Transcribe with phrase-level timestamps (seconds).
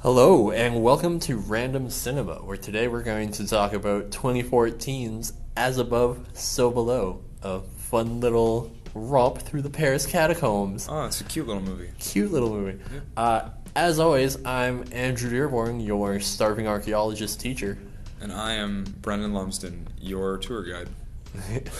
[0.00, 5.78] Hello, and welcome to Random Cinema, where today we're going to talk about 2014's As
[5.78, 10.86] Above, So Below, a fun little romp through the Paris catacombs.
[10.88, 11.90] Oh, it's a cute little movie.
[11.98, 12.80] Cute little movie.
[13.16, 17.76] Uh, as always, I'm Andrew Dearborn, your starving archaeologist teacher.
[18.20, 20.88] And I am Brennan Lumsden, your tour guide.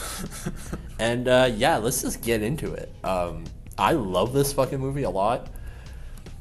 [0.98, 2.92] And uh, yeah, let's just get into it.
[3.04, 3.44] Um,
[3.78, 5.50] I love this fucking movie a lot.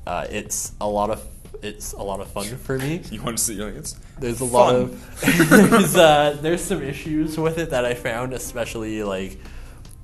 [0.07, 1.21] Uh, it's a lot of
[1.61, 3.01] it's a lot of fun for me.
[3.11, 3.55] You want to see?
[3.55, 4.51] Like, it's There's a fun.
[4.51, 9.39] lot of there's uh, there's some issues with it that I found, especially like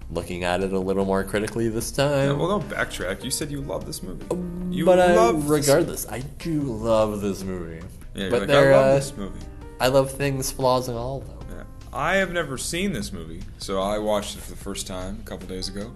[0.10, 2.30] looking at it a little more critically this time.
[2.30, 3.24] Yeah, well, don't backtrack.
[3.24, 4.26] You said you love this movie.
[4.70, 7.86] You but love regardless, I do love this movie.
[8.14, 9.40] Yeah, but like, I love uh, this movie.
[9.80, 11.56] I love things, flaws, and all though.
[11.56, 11.64] Yeah.
[11.92, 15.30] I have never seen this movie, so I watched it for the first time a
[15.30, 15.92] couple days ago.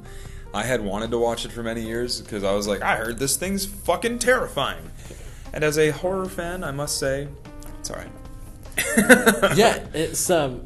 [0.54, 3.20] I had wanted to watch it for many years because I was like, I heard
[3.20, 4.92] this thing's fucking terrifying.
[5.58, 7.28] And as a horror fan, I must say,
[7.80, 8.12] it's alright.
[9.58, 10.62] yeah, it's um.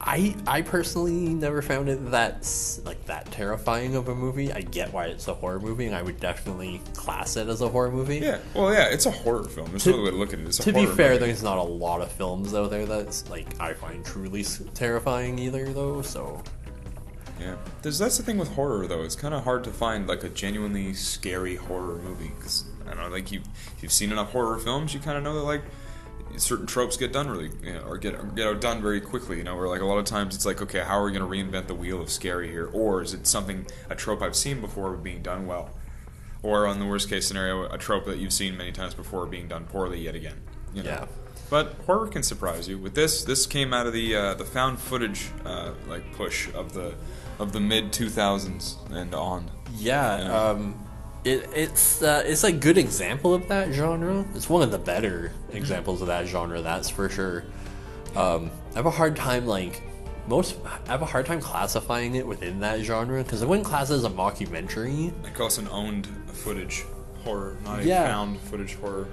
[0.00, 2.50] I I personally never found it that
[2.84, 4.52] like that terrifying of a movie.
[4.52, 7.68] I get why it's a horror movie, and I would definitely class it as a
[7.68, 8.18] horror movie.
[8.18, 9.68] Yeah, well, yeah, it's a horror film.
[9.70, 10.46] There's To- no way to look at it.
[10.48, 11.26] It's a To be fair, movie.
[11.26, 15.72] there's not a lot of films out there that's like I find truly terrifying either,
[15.72, 16.02] though.
[16.02, 16.42] So
[17.38, 19.04] Yeah, There's, that's the thing with horror though.
[19.04, 23.04] It's kind of hard to find like a genuinely scary horror movie because I don't
[23.04, 23.40] know, like you
[23.76, 25.62] if you've seen enough horror films, you kind of know that like
[26.36, 29.38] certain tropes get done really, you know, or get or get outdone very quickly.
[29.38, 31.22] You know, where like a lot of times it's like, okay, how are we going
[31.22, 34.60] to reinvent the wheel of scary here, or is it something a trope I've seen
[34.60, 35.70] before being done well,
[36.42, 39.48] or on the worst case scenario, a trope that you've seen many times before being
[39.48, 40.40] done poorly yet again.
[40.74, 40.90] You know?
[40.90, 41.06] Yeah.
[41.50, 42.76] But horror can surprise you.
[42.76, 46.74] With this, this came out of the uh, the found footage uh, like push of
[46.74, 46.94] the
[47.38, 49.50] of the mid two thousands and on.
[49.78, 50.42] yeah, Yeah.
[50.50, 50.84] um,
[51.24, 54.24] it it's uh, it's a good example of that genre.
[54.34, 56.62] It's one of the better examples of that genre.
[56.62, 57.44] That's for sure.
[58.16, 59.82] Um, I have a hard time like
[60.26, 60.56] most.
[60.86, 63.94] I have a hard time classifying it within that genre because I wouldn't class it
[63.94, 65.12] as a mockumentary.
[65.24, 66.84] I call this an owned footage
[67.24, 69.08] horror, not a found footage horror.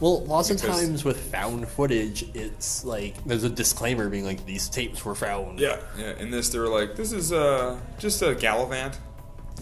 [0.00, 4.70] Well, lots of times with found footage, it's like there's a disclaimer being like these
[4.70, 5.60] tapes were found.
[5.60, 6.18] Yeah, yeah.
[6.18, 8.98] In this, they were like, "This is uh, just a Gallivant."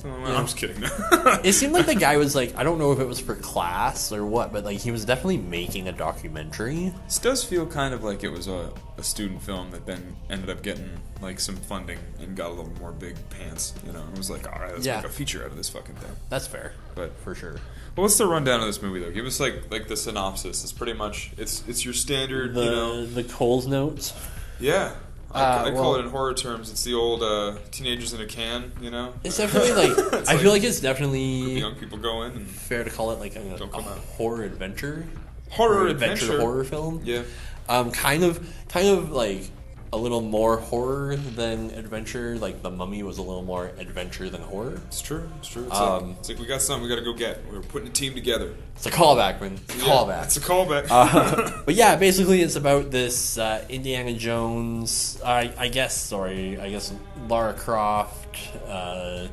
[0.00, 0.36] So I'm, Yeah.
[0.38, 0.82] I'm just kidding.
[1.44, 4.12] It seemed like the guy was like, I don't know if it was for class
[4.12, 6.92] or what, but like he was definitely making a documentary.
[7.04, 10.50] This does feel kind of like it was a, a student film that then ended
[10.50, 10.88] up getting
[11.20, 14.00] like some funding and got a little more big pants, you know.
[14.02, 14.96] And was like, all right, let's Yeah.
[14.96, 16.12] make a feature out of this fucking thing.
[16.28, 17.54] That's fair, But for sure.
[17.96, 19.10] well, what's the rundown of this movie though?
[19.10, 20.62] Give us like like the synopsis.
[20.62, 23.06] It's pretty much it's it's your standard, The you know.
[23.06, 24.12] the Coles notes.
[24.60, 24.96] Yeah, I,
[25.34, 26.70] Uh, I call well- it in horror terms.
[26.70, 29.12] It's the old uh, teenagers in a can, you know.
[29.24, 32.82] It's definitely like It's I feel like it's definitely young people go in and fair
[32.84, 33.80] to call it like a, a
[34.16, 35.06] horror adventure,
[35.50, 37.02] horror Or adventure horror film.
[37.04, 37.22] Yeah.
[37.68, 39.50] Um, kind of, kind of like
[39.92, 42.36] a little more horror than adventure.
[42.36, 44.80] Like the Mummy was a little more adventure than horror.
[44.88, 45.28] It's true.
[45.38, 45.64] It's true.
[45.66, 47.40] It's, Um, like, it's like we got something we got to go get.
[47.50, 48.54] We're putting a team together.
[48.76, 49.54] It's a callback, man.
[49.54, 50.24] It's a Yeah, callback.
[50.24, 50.86] It's a callback.
[50.90, 55.20] Uh, but yeah, basically it's about this uh, Indiana Jones.
[55.24, 56.92] I, I guess, sorry, I guess
[57.28, 59.28] Lara Croft, uh,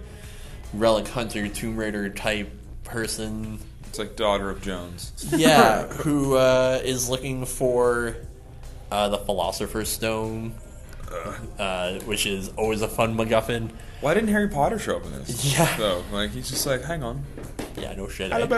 [0.73, 2.49] relic hunter, Tomb Raider type
[2.83, 3.59] person.
[3.87, 5.11] it's like daughter of Jones.
[5.35, 8.16] Yeah, who uh, is looking for
[8.91, 10.53] uh, the Philosopher's Stone,
[11.59, 13.72] uh, which is always a fun MacGuffin.
[14.01, 15.53] Why didn't Harry Potter show up in this?
[15.57, 15.78] Yeah.
[15.78, 17.23] Though, like he's just like, hang on.
[17.78, 18.31] Yeah, no shit.
[18.31, 18.40] I eh?
[18.40, 18.50] got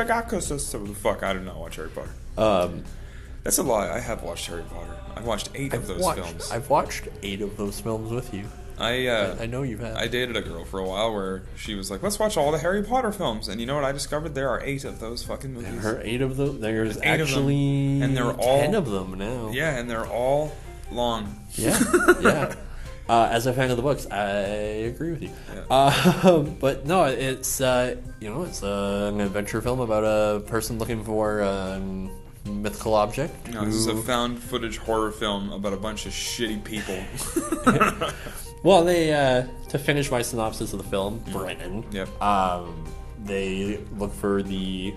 [0.85, 1.23] the fuck.
[1.23, 2.11] I did not watch Harry Potter.
[2.37, 2.83] Um,
[3.43, 3.89] That's a lie.
[3.89, 4.95] I have watched Harry Potter.
[5.15, 6.51] I've watched 8 of I've those watched, films.
[6.51, 8.45] I've watched eight of those films with you.
[8.79, 9.95] I uh, I know you have.
[9.95, 12.59] I dated a girl for a while where she was like, "Let's watch all the
[12.59, 14.35] Harry Potter films," and you know what I discovered?
[14.35, 15.81] There are eight of those fucking movies.
[15.81, 16.59] There are eight of them.
[16.61, 19.49] There's Eight actually and they're all- ten of them now.
[19.51, 20.55] Yeah, and they're all
[20.91, 21.39] long.
[21.53, 21.79] yeah,
[22.21, 22.55] yeah.
[23.09, 24.27] Uh, as a fan of the books, I
[24.91, 25.29] agree with you.
[25.55, 25.61] Yeah.
[25.69, 30.77] Uh, but no, it's uh, you know it's uh, an adventure film about a person
[30.77, 31.81] looking for a
[32.45, 33.53] mythical object.
[33.53, 36.97] No, this is a found footage horror film about a bunch of shitty people.
[38.67, 41.85] well, they uh, to finish my synopsis of the film, Brennan.
[41.89, 42.21] Yep.
[42.21, 42.83] Um,
[43.23, 44.93] they look for the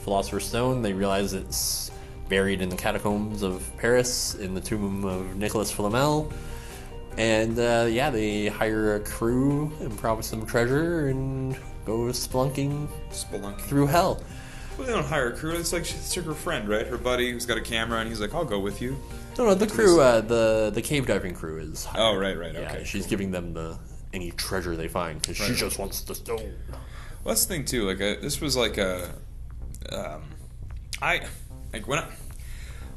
[0.00, 0.82] Philosopher's Stone.
[0.82, 1.90] They realize it's
[2.28, 6.30] buried in the catacombs of Paris in the tomb of Nicholas Flamel.
[7.16, 11.56] And uh, yeah, they hire a crew and promise them treasure and
[11.86, 13.62] go spelunking Spelunky.
[13.62, 14.22] through hell.
[14.76, 15.52] Well, they don't hire a crew.
[15.56, 16.86] It's like she took her friend, right?
[16.86, 18.98] Her buddy who's got a camera, and he's like, "I'll go with you."
[19.38, 21.84] No, no, the crew, uh, the the cave diving crew is.
[21.84, 22.02] Hired.
[22.02, 23.10] Oh, right, right, Yeah, okay, she's cool.
[23.10, 23.78] giving them the
[24.12, 25.54] any treasure they find because she Right.
[25.56, 26.54] just wants the stone.
[26.70, 27.86] Well, that's the thing too.
[27.86, 29.10] Like, uh this was like a,
[29.90, 30.22] um,
[31.00, 31.22] I
[31.72, 32.08] like when I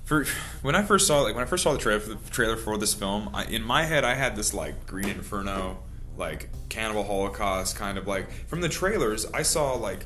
[0.03, 0.25] for
[0.61, 2.77] when I first saw like when I first saw the trailer for the trailer for
[2.77, 5.77] this film, I, in my head I had this like Green Inferno,
[6.17, 10.05] like Cannibal Holocaust kind of like from the trailers I saw like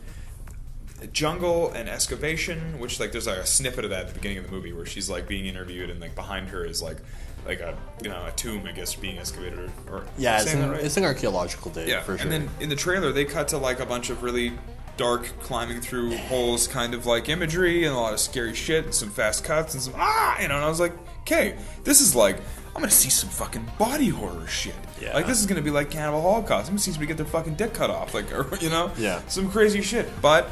[1.07, 4.45] jungle and excavation, which like there's like a snippet of that at the beginning of
[4.45, 6.97] the movie where she's like being interviewed and like behind her is like
[7.45, 10.69] like a you know a tomb I guess being excavated or, or Yeah, it's an,
[10.71, 10.83] right?
[10.83, 12.23] it's an archaeological dig Yeah, for sure.
[12.23, 14.51] and then in the trailer they cut to like a bunch of really
[14.97, 18.93] dark climbing through holes kind of like imagery and a lot of scary shit and
[18.93, 20.91] some fast cuts and some ah you know and I was like
[21.21, 21.55] okay
[21.85, 22.35] this is like
[22.75, 25.13] I'm gonna see some fucking body horror shit Yeah.
[25.13, 27.55] like this is gonna be like Cannibal Holocaust I'm gonna see somebody get their fucking
[27.55, 29.21] dick cut off like or you know Yeah.
[29.29, 30.49] some crazy shit but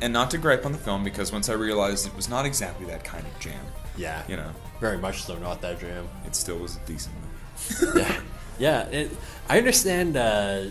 [0.00, 2.86] and not to gripe on the film because once I realized it was not exactly
[2.86, 3.64] that kind of jam
[3.96, 4.50] yeah, you know
[4.80, 5.38] very much so.
[5.38, 6.06] Not that jam.
[6.26, 8.20] it still was a decent movie yeah,
[8.58, 8.82] yeah.
[8.88, 9.10] It,
[9.48, 10.64] I understand uh,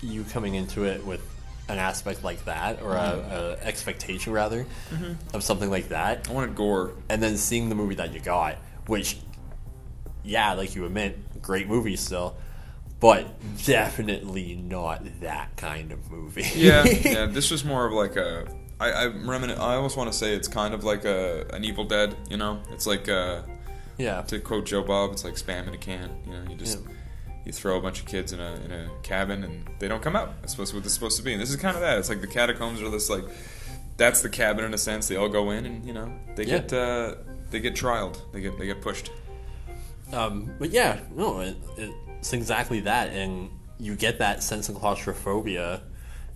[0.00, 1.20] you coming into it with
[1.68, 3.30] an aspect like that, or Mm-hmm.
[3.30, 4.66] a, a expectation rather
[5.34, 8.56] of something like that, I wanted gore and then seeing the movie that you got,
[8.86, 9.18] which,
[10.24, 12.36] yeah, like you admit, great movie still,
[13.00, 13.26] but
[13.64, 16.44] definitely not that kind of movie.
[16.54, 17.26] yeah, yeah.
[17.26, 18.46] This was more of like a.
[18.80, 21.84] I, I remin- I almost want to say it's kind of like a an Evil
[21.84, 22.14] Dead.
[22.30, 23.42] You know, it's like uh,
[23.98, 26.10] yeah, to quote Joe Bob, it's like spam in a can.
[26.26, 26.92] You know, you just Yeah.
[27.46, 30.14] you throw a bunch of kids in a in a cabin and they don't come
[30.16, 30.40] out.
[30.40, 31.32] That's supposed what it's supposed to be.
[31.32, 31.98] And this is kind of that.
[31.98, 33.24] It's like the catacombs are this like
[33.96, 35.08] that's the cabin in a sense.
[35.08, 36.58] They all go in and you know they Yeah.
[36.58, 37.14] get uh,
[37.50, 38.18] they get trialed.
[38.32, 39.10] They get they get pushed.
[40.12, 41.56] Um, but yeah, no, it,
[42.18, 45.82] it's exactly that, and you get that sense of claustrophobia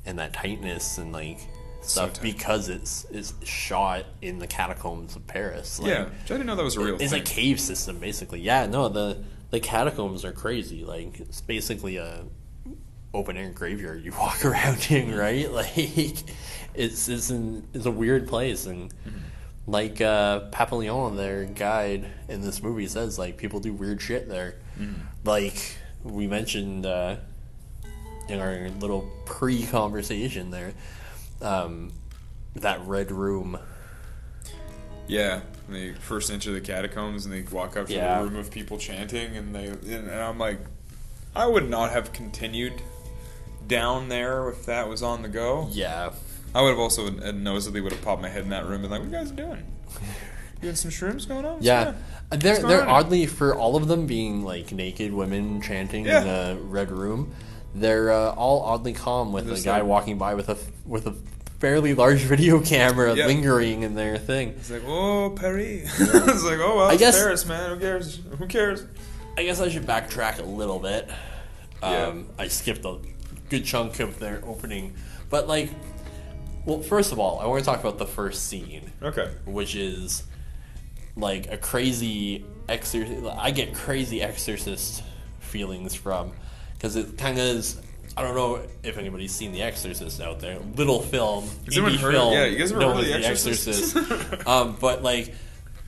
[0.06, 1.38] and that tightness and like
[1.82, 2.22] stuff tight.
[2.22, 5.80] because it's it's shot in the catacombs of Paris.
[5.80, 7.22] Like, yeah, I didn't know that was a real it's thing.
[7.22, 8.40] a cave system basically.
[8.40, 9.18] Yeah, no, the
[9.50, 10.84] the catacombs are crazy.
[10.84, 12.24] Like it's basically a
[13.14, 15.50] open air graveyard you walk around in, right?
[15.52, 15.76] Like
[16.74, 18.92] it's it's an, it's a weird place and
[19.66, 24.56] like uh Papillon, their guide in this movie says like people do weird shit there.
[25.24, 27.16] Like we mentioned uh
[28.28, 30.72] in our little pre conversation there,
[31.40, 31.92] um
[32.56, 33.58] that red room
[35.06, 38.18] Yeah, when they first enter the catacombs and they walk up to Yeah.
[38.22, 40.58] the room of people chanting, and they and I'm like,
[41.34, 42.74] I would not have continued
[43.66, 45.68] down there if that was on the go.
[45.72, 46.10] Yeah.
[46.54, 49.00] I would have also noticeably would have popped my head in that room and like,
[49.00, 49.64] what are you guys doing?
[50.62, 51.58] You got some shrooms going on?
[51.60, 51.94] Yeah?
[52.30, 52.88] Uh, they're they're on?
[52.88, 56.22] oddly for all of them being like naked women chanting Yeah.
[56.22, 57.34] in a red room.
[57.74, 60.56] They're uh, all oddly calm with a guy like- walking by with a
[60.86, 61.14] with a
[61.58, 63.26] fairly large video camera Yeah.
[63.26, 64.50] lingering in their thing.
[64.50, 65.88] It's like, oh, Paris.
[66.00, 66.14] it's
[66.44, 67.70] like, oh, well, I guess- Paris, man.
[67.70, 68.20] Who cares?
[68.38, 68.84] Who cares?
[69.36, 71.08] I guess I should backtrack a little bit.
[71.82, 72.06] Yeah.
[72.06, 72.98] Um, I skipped a
[73.48, 74.94] good chunk of their opening,
[75.30, 75.70] but like,
[76.64, 78.92] well, first of all, I want to talk about the first scene.
[79.02, 79.30] Okay.
[79.46, 80.22] which is
[81.16, 83.24] like a crazy exorcist.
[83.36, 85.02] I get crazy exorcist
[85.40, 86.32] feelings from
[86.74, 87.80] because it kind of is.
[88.16, 90.58] I don't know if anybody's seen The Exorcist out there.
[90.76, 92.32] Little film, Has indie heard- film.
[92.34, 93.96] yeah, you guys ever heard of as The Exorcist?
[93.96, 94.46] Exorcist.
[94.46, 95.34] um, but like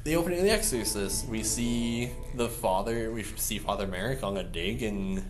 [0.04, 3.10] the opening of The Exorcist, we see the father.
[3.12, 5.22] We see Father Merrick on a dig and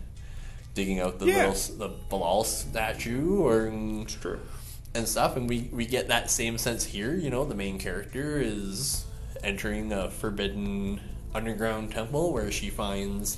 [0.73, 1.47] digging out the Yeah.
[1.49, 7.13] little the Bilal statue or and stuff and we we get that same sense here
[7.13, 9.03] you know the main character is
[9.45, 10.99] entering a forbidden
[11.33, 13.37] underground temple where she finds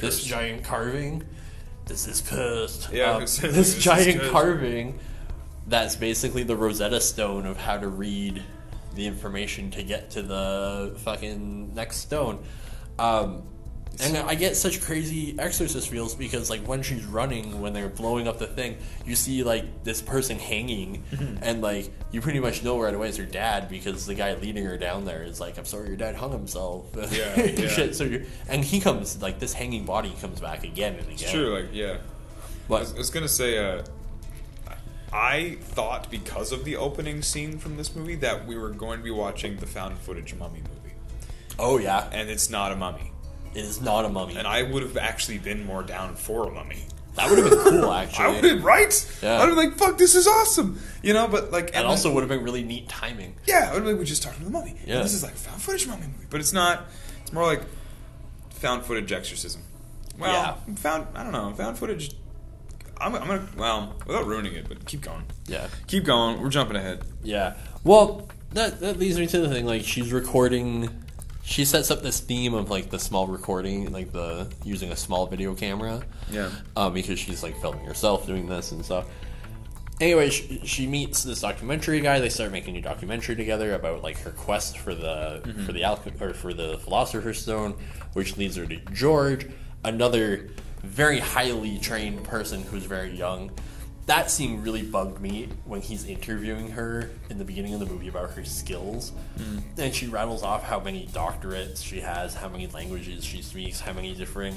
[0.00, 1.22] this giant carving.
[1.86, 2.90] This is cursed.
[2.92, 4.98] Yeah, Um, this, this giant carving
[5.66, 8.42] that's basically the rosetta stone of how to read
[8.94, 12.42] the information to get to the fucking next stone.
[12.98, 13.42] Um
[14.00, 18.26] and I get such crazy exorcist feels because like when she's running, when they're blowing
[18.26, 21.04] up the thing, you see like this person hanging,
[21.42, 24.64] and like you pretty much know right away it's her dad because the guy leading
[24.64, 27.68] her down there is like, "I'm sorry, your dad hung himself." Yeah, yeah.
[27.68, 27.94] Shit.
[27.94, 31.12] So you're, and he comes like this hanging body comes back again and again.
[31.12, 31.54] It's true.
[31.54, 31.98] Like, yeah.
[32.68, 33.82] I was, I was gonna say, uh,
[35.12, 39.04] I thought because of the opening scene from this movie that we were going to
[39.04, 40.94] be watching the found footage mummy movie,
[41.58, 43.12] oh yeah, and it's not a mummy.
[43.54, 44.36] It is not a mummy.
[44.36, 46.84] And I would have actually been more down for a mummy.
[47.16, 48.24] that would have been cool actually.
[48.24, 49.18] I would have right.
[49.22, 49.34] Yeah.
[49.36, 51.28] I'd have been like, "Fuck, this is awesome," you know.
[51.28, 53.34] But like, and also would have been really neat timing.
[53.46, 54.76] yeah, I would have been, we just talked to the mummy.
[54.86, 54.96] Yeah.
[54.96, 56.86] And this is like found footage mummy movie, but it's not.
[57.22, 57.62] It's more like
[58.50, 59.62] found footage exorcism.
[60.18, 60.32] Well,
[60.68, 60.74] Yeah.
[60.76, 61.06] found.
[61.14, 61.52] I don't know.
[61.54, 62.14] Found footage.
[62.98, 65.24] I'm, I'm gonna well without ruining it, but keep going.
[65.46, 65.66] Yeah.
[65.88, 66.40] Keep going.
[66.40, 67.02] We're jumping ahead.
[67.22, 67.54] Yeah.
[67.84, 69.66] Well, that that leads me to the thing.
[69.66, 71.04] Like she's recording.
[71.44, 75.26] She sets up this theme of like the small recording, like the using a small
[75.26, 76.02] video camera.
[76.30, 76.50] Yeah.
[76.76, 79.06] Um, because she's like filming herself doing this and stuff.
[80.00, 82.20] anyway, she, she meets this documentary guy.
[82.20, 86.20] They start making a documentary together about like her quest for the for the alch-
[86.20, 87.74] or for the Philosopher's Stone,
[88.14, 89.46] which leads her to George,
[89.84, 90.48] another
[90.82, 93.50] very highly trained person who's very young.
[94.06, 98.08] That scene really bugged me when he's interviewing her in the beginning of the movie
[98.08, 99.12] about her skills.
[99.38, 99.62] Mm.
[99.78, 103.92] And she rattles off how many doctorates she has, how many languages she speaks, how
[103.92, 104.56] many different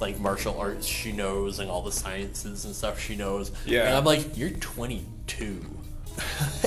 [0.00, 3.52] like martial arts she knows and all the sciences and stuff she knows.
[3.66, 3.86] Yeah.
[3.86, 5.66] And I'm like, you're 22.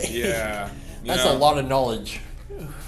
[0.10, 0.69] Yeah.
[1.03, 1.33] You That's know?
[1.33, 2.19] a lot of knowledge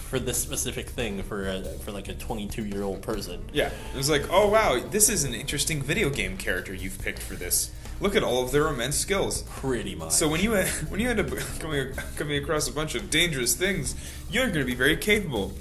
[0.07, 3.43] for this specific thing for a, for like a 22 year old person.
[3.51, 7.19] Yeah, it was like, oh wow, this is an interesting video game character you've picked
[7.19, 7.71] for this.
[8.01, 9.43] Look at all of their immense skills.
[9.43, 10.11] Pretty much.
[10.11, 10.55] So when you
[10.89, 13.95] when you end up coming coming across a bunch of dangerous things,
[14.29, 15.53] you're going to be very capable.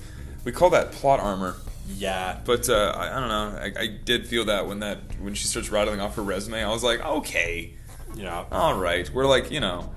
[0.45, 1.57] We call that plot armor.
[1.97, 2.41] yeah.
[2.45, 3.59] But uh, I, I don't know.
[3.79, 6.69] I, I did feel that when that when she starts rattling off her resume, I
[6.71, 7.73] was like, okay,
[8.17, 8.45] Yeah.
[8.51, 9.09] all right.
[9.15, 9.91] We're like, you know,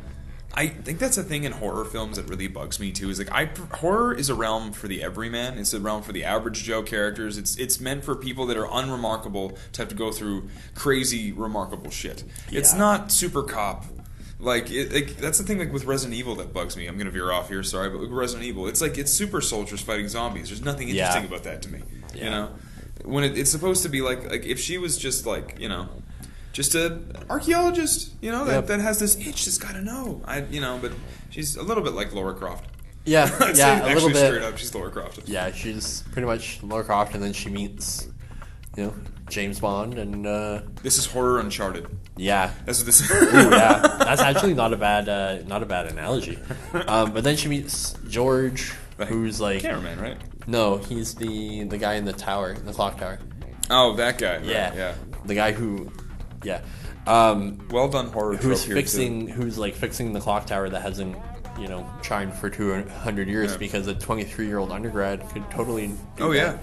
[0.53, 3.09] I think that's a thing in horror films that really bugs me too.
[3.09, 5.59] Is like, I horror is a realm for the everyman.
[5.59, 7.37] It's a realm for the average Joe characters.
[7.37, 11.91] It's it's meant for people that are unremarkable to have to go through crazy, remarkable
[11.91, 12.23] shit.
[12.51, 13.85] It's not super cop.
[14.39, 15.59] Like, it, like that's the thing.
[15.59, 16.87] Like with Resident Evil that bugs me.
[16.87, 17.61] I'm gonna veer off here.
[17.63, 20.49] Sorry, but with Resident Evil, it's like it's super soldiers fighting zombies.
[20.49, 21.07] There's nothing Yeah.
[21.07, 21.81] interesting about that to me.
[22.15, 22.23] Yeah.
[22.23, 22.49] You know,
[23.03, 25.89] when it, it's supposed to be like like if she was just like you know
[26.57, 26.99] just a
[27.29, 28.67] archaeologist, you know, that, Yep.
[28.67, 30.21] that has this itch, just gotta know.
[30.25, 30.91] I, you know, but
[31.29, 32.65] she's a little bit like Laura Croft.
[33.05, 33.29] Yeah.
[33.55, 33.85] Yeah.
[33.85, 34.25] A little bit.
[34.25, 35.19] straight up, she's Laura Croft.
[35.27, 38.07] Yeah, she's pretty much Laura Croft, and then she meets,
[38.75, 38.93] you know,
[39.29, 41.85] James Bond, and uh, This is horror Uncharted.
[42.17, 43.11] yeah, That's what this.
[43.11, 46.39] Ooh, yeah, that's actually not a bad, uh, not a bad analogy.
[46.87, 48.73] Um, but then she meets George,
[49.07, 50.17] who's like, cameraman, right?
[50.47, 53.19] no, he's the the guy in the tower, in the clock tower.
[53.69, 54.37] Oh, that guy.
[54.37, 54.93] right, Yeah, yeah.
[55.25, 55.91] the guy who,
[56.47, 56.61] yeah,
[57.05, 58.35] um, Well done horror.
[58.35, 61.15] who's trope here, fixing, who's like fixing the clock tower that hasn't,
[61.59, 63.57] you know, chimed for two hundred years Yeah.
[63.57, 65.87] because a twenty three year old undergrad could totally.
[65.87, 66.23] Do too.
[66.23, 66.57] Oh yeah,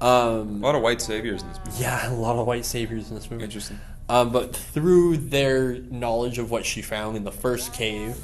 [0.00, 0.06] that.
[0.06, 1.82] Um, a lot of white saviors in this movie.
[1.82, 3.44] yeah, a lot of white saviors in this movie.
[3.44, 3.78] Interesting.
[4.08, 8.16] Um, but through their knowledge of what she found in the first cave,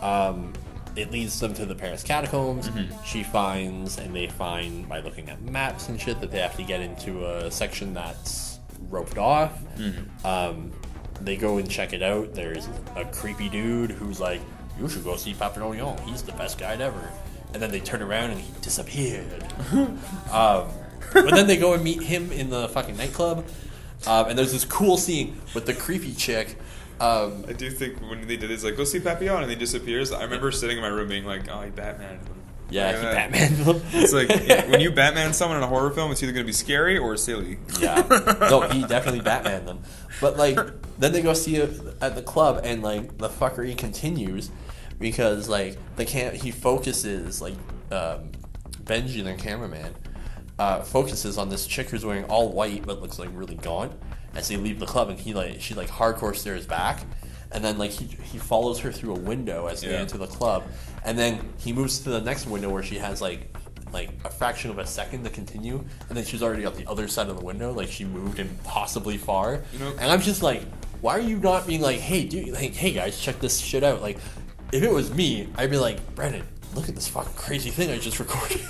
[0.00, 0.52] um,
[0.94, 2.70] it leads them to the Paris catacombs.
[3.04, 6.62] She finds, and they find by looking at maps and shit, that they have to
[6.62, 8.55] get into a section that's
[8.90, 9.52] roped off.
[10.24, 10.72] Um,
[11.20, 12.34] they go and check it out.
[12.34, 14.40] There's a creepy dude who's like,
[14.78, 15.96] "You should go see Papillon.
[16.06, 17.10] He's the best guide ever."
[17.54, 19.44] And then they turn around and he disappeared.
[20.32, 20.68] Um,
[21.12, 23.46] but then they go and meet him in the fucking nightclub.
[24.06, 26.58] Um, and there's this cool scene with the creepy chick.
[27.00, 29.56] Um, I do think when they did it, it's like go see Papillon and he
[29.56, 30.12] disappears.
[30.12, 32.18] I remember sitting in my room being like, oh, he Batman.
[32.70, 33.02] Yeah, Like he.
[33.02, 33.82] Batman.
[33.92, 36.48] It's like yeah, when you Batman someone in a horror film, it's either going to
[36.48, 37.58] be scary or silly.
[37.80, 38.06] yeah,
[38.50, 39.82] no, he definitely Batman them.
[40.20, 40.58] But like,
[40.98, 44.50] then they go see it at the club, and like the fuckery continues
[44.98, 47.54] because like the can he focuses like
[47.90, 48.30] um,
[48.84, 49.94] Benji, their cameraman,
[50.58, 53.92] uh, focuses on this chick who's wearing all white but looks like really gaunt
[54.34, 57.00] as they leave the club, and he like she like hardcore stares back.
[57.52, 59.98] And then, like he, he follows her through a window as they Yeah.
[60.00, 60.64] enter the club,
[61.04, 63.54] and then he moves to the next window where she has like
[63.92, 67.06] like a fraction of a second to continue, and then she's already out the other
[67.08, 69.62] side of the window, like she moved impossibly far.
[69.72, 70.62] You know- and I'm just like,
[71.00, 74.02] why are you not being like, hey, dude, like, hey guys, check this shit out?
[74.02, 74.18] Like,
[74.72, 77.98] if it was me, I'd be like, Brennan, look at this fucking crazy thing I
[77.98, 78.60] just recorded.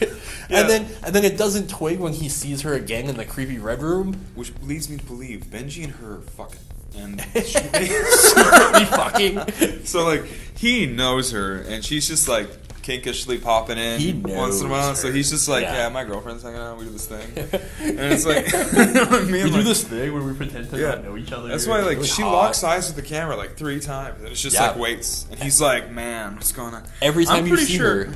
[0.51, 0.61] Yeah.
[0.61, 3.59] And then and then it doesn't twig when he sees her again in the creepy
[3.59, 4.15] red room.
[4.35, 6.61] Which leads me to believe Benji and her fucking.
[6.99, 7.41] And Be
[8.85, 9.85] fucking.
[9.85, 10.25] so like
[10.57, 12.49] he knows her, and she's just like
[12.83, 14.89] kinkishly popping in He once in a knows while.
[14.91, 14.95] her.
[14.95, 15.75] So he's just like, Yeah.
[15.75, 16.79] yeah, my girlfriend's hanging out.
[16.79, 17.29] We do this thing,
[17.81, 18.47] and it's like
[19.27, 20.89] me We and do like, this thing where we pretend to Yeah.
[20.91, 21.49] not know each other.
[21.49, 22.33] That's why, like, really she hot.
[22.33, 24.69] locks eyes with the camera like three times, and it's just Yeah.
[24.69, 27.77] like waits, and he's like, "Man, what's going on?" Every time I'm you pretty see
[27.77, 28.15] sure- her,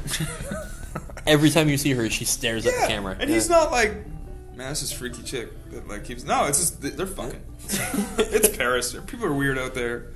[1.27, 3.17] every time you see her, she stares at the camera.
[3.19, 3.93] and he's not like,
[4.61, 7.41] "Man, that's just freaky chick." That like keeps no, it's just they're fucking.
[8.19, 8.95] it's Paris.
[9.07, 10.07] People are weird out there.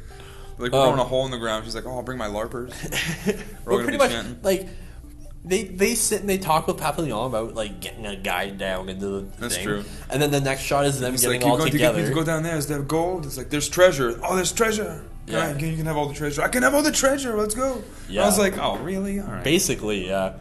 [0.59, 1.65] Like we're Um, throwing a hole in the ground.
[1.65, 2.71] She's like, "Oh, I'll bring my larpers."
[3.65, 4.39] well, gonna pretty much chanting.
[4.43, 4.69] like
[5.45, 9.07] they they sit and they talk with Papillon about like getting a guy down into
[9.07, 9.65] the That's thing.
[9.67, 9.85] true.
[10.11, 11.99] And then the next shot is them He's getting like, "You all going to together.
[11.99, 12.57] get me to go down there?
[12.57, 15.05] Is there gold?" It's like, "There's treasure." Oh, there's treasure.
[15.27, 15.47] Can Yeah.
[15.47, 16.43] I, you can have all the treasure.
[16.43, 17.35] I can have all the treasure.
[17.37, 17.83] Let's go.
[18.09, 19.21] And I was like, "Oh, really?
[19.21, 20.35] All right." Basically, yeah.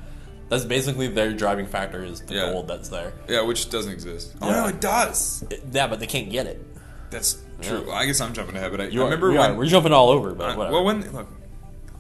[0.54, 2.52] That's basically their driving factor is the Yeah.
[2.52, 3.14] gold that's there.
[3.28, 4.34] yeah, which doesn't exist.
[4.42, 4.56] Oh Yeah.
[4.62, 5.44] no, it does.
[5.50, 6.64] It- yeah, but they can't get it.
[7.10, 7.92] That's true.
[7.92, 9.52] I guess I'm jumping ahead, but I, You I are- remember we when.
[9.52, 9.56] are.
[9.56, 10.76] we're jumping all over, but Uh, whatever.
[10.76, 11.28] well, when look,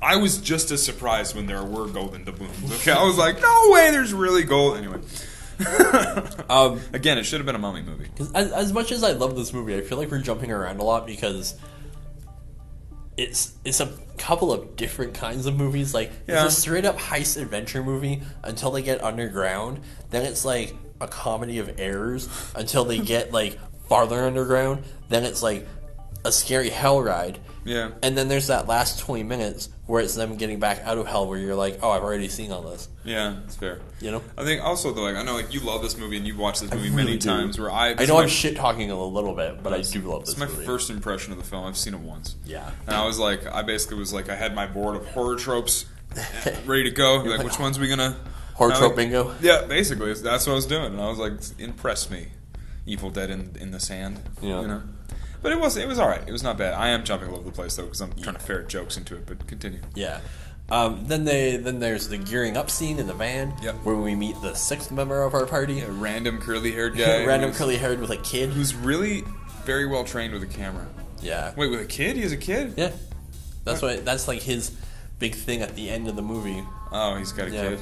[0.01, 2.71] I was just as surprised when there were golden doubloons.
[2.81, 4.77] Okay, I was like, no way, there's really gold.
[4.77, 4.99] Anyway,
[6.49, 8.09] um, again, it should have been a mummy movie.
[8.17, 10.79] 'cause as, as much as I love this movie, I feel like we're jumping around
[10.79, 11.55] a lot because
[13.17, 15.93] it's it's a couple of different kinds of movies.
[15.93, 16.45] Like Yeah.
[16.45, 19.79] it's a straight up heist adventure movie until they get underground.
[20.11, 24.83] Then it's like a comedy of errors until they get like farther underground.
[25.09, 25.67] Then it's like
[26.25, 27.39] a scary hell ride.
[27.65, 27.91] Yeah.
[28.01, 31.27] And then there's that last 20 minutes where it's them getting back out of hell
[31.27, 32.89] where you're like, oh, I've already seen all this.
[33.05, 33.79] Yeah, it's fair.
[34.01, 34.21] You know?
[34.37, 36.61] I think also though, like I know like you love this movie and you've watched
[36.61, 37.29] this movie really many do.
[37.29, 37.57] times.
[37.57, 40.31] Where I, I know I'm shit talking a little bit, but I do love this
[40.31, 40.65] It's my movie.
[40.65, 41.65] first impression of the film.
[41.65, 42.35] I've seen it once.
[42.45, 42.69] Yeah.
[42.85, 45.85] And I was like, I basically was like, I had my board of horror tropes
[46.65, 47.17] ready to go.
[47.25, 48.29] Like, which ones we gonna ah.
[48.55, 49.33] Horror I trope like- bingo?
[49.41, 52.27] Yeah, basically, that's what I was doing, and I was like, impress me,
[52.85, 54.19] Evil Dead in in the sand.
[54.41, 54.61] Yeah.
[54.61, 54.81] You know.
[55.43, 56.23] But it was it was all right.
[56.25, 56.73] It was not bad.
[56.73, 59.15] I am jumping all over the place though because I'm trying to ferret jokes into
[59.15, 59.25] it.
[59.27, 59.79] But continue.
[59.93, 60.21] Yeah.
[60.71, 63.75] Um, then they then there's the gearing up scene in the van Yep.
[63.83, 67.51] where we meet the sixth member of our party, A random curly haired guy, random
[67.51, 68.49] curly haired with a kid.
[68.49, 69.23] who's really
[69.65, 70.87] very well trained with a camera.
[71.21, 71.53] Yeah.
[71.55, 72.15] Wait, with a kid?
[72.15, 72.73] He has a kid?
[72.77, 72.91] Yeah.
[73.65, 74.71] That's what that's like his
[75.19, 76.63] big thing at the end of the movie.
[76.91, 77.69] Oh, he's got a Yeah.
[77.69, 77.79] kid.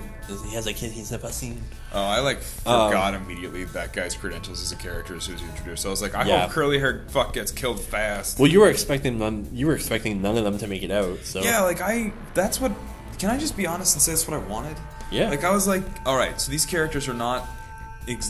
[0.47, 1.61] He has a kid he's never seen.
[1.93, 5.41] Oh, I like Um, forgot immediately that guy's credentials as a character as soon as
[5.41, 5.83] introduced.
[5.83, 6.41] So I was like, I Yeah.
[6.43, 8.39] hope curly haired fuck gets killed fast.
[8.39, 9.49] Well, you were expecting them.
[9.51, 11.19] You were expecting none of them to make it out.
[11.23, 12.13] So Yeah, like I.
[12.33, 12.71] That's what.
[13.19, 14.77] Can I just be honest and say that's what I wanted?
[15.11, 15.29] Yeah.
[15.29, 17.47] Like I was like, all right, so these characters are not.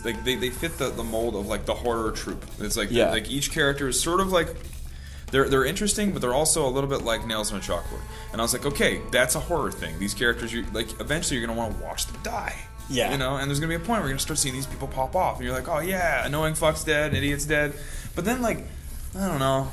[0.03, 2.43] Like they, they fit the, the mold of like the horror troop.
[2.59, 3.09] It's like Yeah.
[3.11, 4.53] like each character is sort of like
[5.31, 8.01] they're they're interesting, but they're also a little bit like nails on a chalkboard.
[8.31, 9.97] And I was like, okay, that's a horror thing.
[9.99, 12.55] These characters, you like eventually you're gonna want to watch them die.
[12.89, 13.11] Yeah.
[13.13, 14.87] you know, and there's gonna be a point where you're gonna start seeing these people
[14.87, 17.73] pop off, and you're like, oh yeah, annoying fuck's dead, idiot's dead.
[18.15, 18.65] But then like,
[19.17, 19.69] I don't know,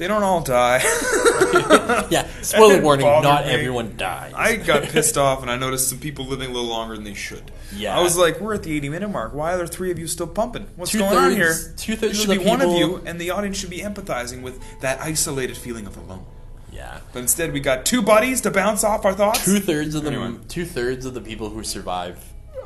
[0.00, 0.78] they don't all die.
[2.10, 2.26] yeah.
[2.42, 3.52] Spoiler warning: not me.
[3.52, 4.32] everyone dies.
[4.34, 7.14] I got pissed off and I noticed some people living a little longer than they
[7.14, 7.50] should.
[7.76, 7.96] Yeah.
[7.98, 9.32] I was like, we're at the 80 minute mark.
[9.34, 10.66] Why are there three of you still pumping?
[10.76, 11.54] What's going on here?
[11.76, 13.78] two-thirds It of should the be one of people- you, and the audience should be
[13.80, 16.24] empathizing with that isolated feeling of alone.
[16.72, 16.98] yeah.
[17.12, 19.44] But instead, we got two buddies to bounce off our thoughts.
[19.44, 20.38] Two thirds of the Anyway.
[20.48, 22.18] two thirds of the people who survive,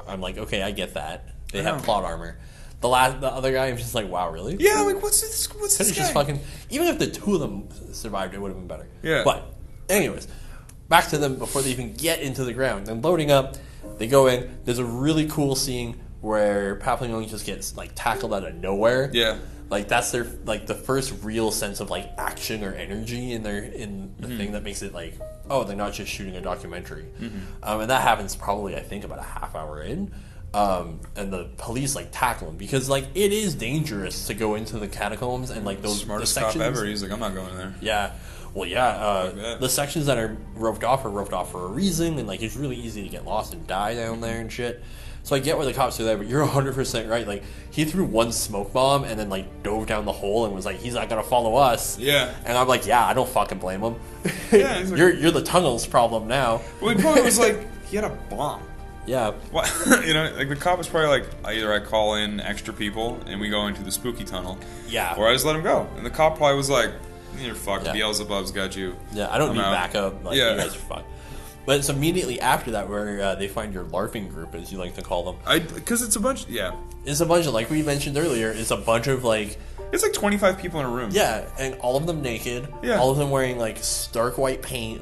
[0.09, 1.29] I'm like, okay, I get that.
[1.53, 2.39] They have plot armor.
[2.85, 4.59] The last, the other guy, I'm just like, wow, really?
[4.61, 5.47] Yeah, like what's this?
[5.55, 5.97] What's this guy?
[5.97, 6.39] just fucking.
[6.69, 8.87] Even if the two of them survived, it would have been better.
[9.03, 9.23] Yeah.
[9.25, 9.43] But,
[9.89, 10.29] anyways,
[10.91, 12.87] back to them before they even get into the ground.
[12.89, 13.57] Then loading up,
[13.97, 14.59] they go in.
[14.67, 19.09] There's a really cool scene where Papillon just gets like tackled out of nowhere.
[19.15, 19.39] Yeah.
[19.71, 23.63] Like that's their like the first real sense of like action or energy in their
[23.63, 24.37] in the Mm-hmm.
[24.37, 25.15] thing that makes it like
[25.49, 27.39] oh they're not just shooting a documentary, Mm-hmm.
[27.63, 30.13] um, and that happens probably I think about a half hour in.
[30.55, 34.79] Um, and the police like tackle him because like it is dangerous to go into
[34.79, 36.85] the catacombs and like those Smartest the cop ever.
[36.85, 37.75] He's like, I'm not going there.
[37.81, 38.13] yeah.
[38.55, 38.87] Well, yeah.
[38.87, 42.41] Uh, the sections that are roped off are roped off for a reason, and like
[42.41, 44.81] it's really easy to get lost and die down there and shit.
[45.25, 47.27] So I get why the cops are there, but you're 100 percent right.
[47.27, 50.65] Like he threw one smoke bomb and then like dove down the hole and was
[50.67, 52.33] like, "He's not gonna follow us." Yeah.
[52.45, 53.97] And I'm like, "Yeah, I don't fucking blame him.
[54.53, 58.05] Yeah, like- you're you're the tunnel's problem now." Well, the point was like, he had
[58.05, 58.63] a bomb.
[59.07, 59.33] Yeah.
[59.51, 59.71] What?
[60.07, 63.41] you know, like the cop is probably like, either I call in extra people and
[63.41, 65.15] we go into the spooky tunnel, Yeah.
[65.19, 65.87] or I just let him go.
[65.97, 66.91] And the cop probably was like,
[67.39, 67.85] "You're fucked.
[67.87, 67.93] Yeah.
[67.93, 69.73] Beelzebub's got you." Yeah, I don't I'm need out.
[69.73, 70.25] backup.
[70.25, 70.53] Like Yeah.
[70.53, 71.05] you guys are fine.
[71.67, 74.97] But it's immediately after that where uh, they find your LARPing group, as you like
[74.97, 75.37] to call them.
[75.47, 76.47] I because it's a bunch.
[76.47, 76.73] Yeah,
[77.07, 78.51] It's a bunch of like we mentioned earlier.
[78.51, 79.59] It's a bunch of like
[79.93, 81.11] it's like 25 people in a room.
[81.13, 82.69] Yeah, and all of them naked.
[82.83, 82.99] Yeah.
[82.99, 85.01] All of them wearing like stark white paint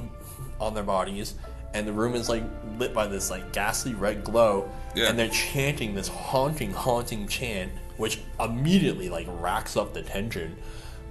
[0.60, 1.34] on their bodies,
[1.74, 2.44] and the room is like
[2.78, 4.70] lit by this like ghastly red glow.
[4.94, 5.08] Yeah.
[5.08, 10.56] And they're chanting this haunting, haunting chant, which immediately like racks up the tension.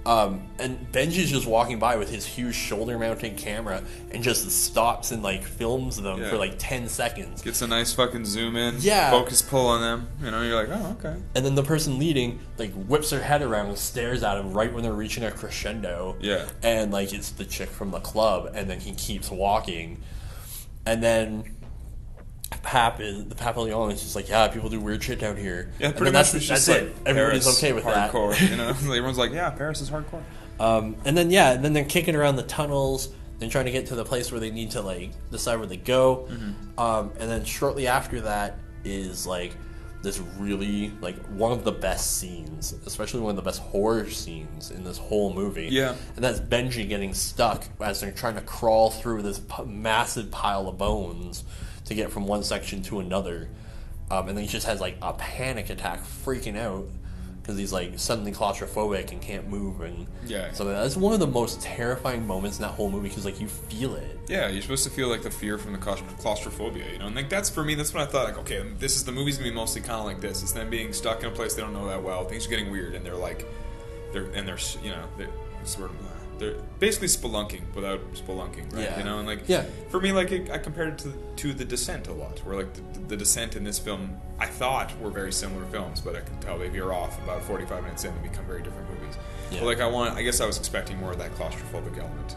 [0.04, 5.22] Um, and Benji's just walking by with his huge shoulder-mounted camera and just stops and
[5.22, 6.28] like films them Yeah.
[6.30, 7.40] for like ten seconds.
[7.40, 8.76] Gets a nice fucking zoom in.
[8.80, 9.12] Yeah.
[9.12, 10.08] Focus pull on them.
[10.20, 11.16] You know, you're like, oh, okay.
[11.36, 14.72] And then the person leading like whips her head around and stares at him right
[14.72, 16.16] when they're reaching a crescendo.
[16.20, 16.46] Yeah.
[16.64, 20.02] And like it's the chick from the club, and then he keeps walking,
[20.86, 21.56] and then
[22.62, 25.72] Pap is the Papillon is just like, yeah, people do weird shit down here.
[25.78, 26.32] Yeah, and pretty much.
[26.32, 26.84] that's, that's just it.
[26.84, 28.50] like Everybody's Paris okay with hardcore, that.
[28.50, 30.22] you know, everyone's like, yeah, Paris is hardcore.
[30.60, 33.08] Um, and then yeah, and then they're kicking around the tunnels.
[33.38, 35.76] Then trying to get to the place where they need to like decide where they
[35.76, 36.28] go.
[36.30, 36.78] Mm-hmm.
[36.78, 39.56] Um, and then shortly after that is like
[40.02, 44.70] this really like one of the best scenes, especially one of the best horror scenes
[44.70, 45.68] in this whole movie.
[45.70, 45.94] Yeah.
[46.16, 50.68] and that's Benji getting stuck as they're trying to crawl through this p- massive pile
[50.68, 51.44] of bones
[51.84, 53.48] to get from one section to another.
[54.10, 56.86] Um, and then he just has like a panic attack, freaking out
[57.42, 60.52] because he's like suddenly claustrophobic and can't move and Yeah.
[60.52, 63.48] so that's one of the most terrifying moments in that whole movie because like you
[63.48, 64.18] feel it.
[64.28, 67.28] Yeah, you're supposed to feel like the fear from the claustrophobia, you know, and like
[67.28, 67.74] that's for me.
[67.74, 70.04] That's when I thought, like, okay, this is the movie's gonna be mostly kind of
[70.06, 70.42] like this.
[70.42, 72.24] It's them being stuck in a place they don't know that well.
[72.24, 73.44] Things are getting weird, and they're like,
[74.12, 75.26] they're and they're you know, they're,
[75.58, 75.90] what's the word?
[76.42, 78.82] They're basically spelunking without spelunking, right?
[78.84, 78.98] Yeah.
[78.98, 79.64] You know, and like Yeah.
[79.90, 82.72] for me, like it, I compared it to to the Descent a lot, where like
[82.74, 86.38] the, the Descent in this film, I thought were very similar films, but I can
[86.40, 89.16] tell they veer off about forty five minutes in and become very different movies.
[89.50, 89.60] Yeah.
[89.60, 92.36] But like I want, I guess I was expecting more of that claustrophobic element,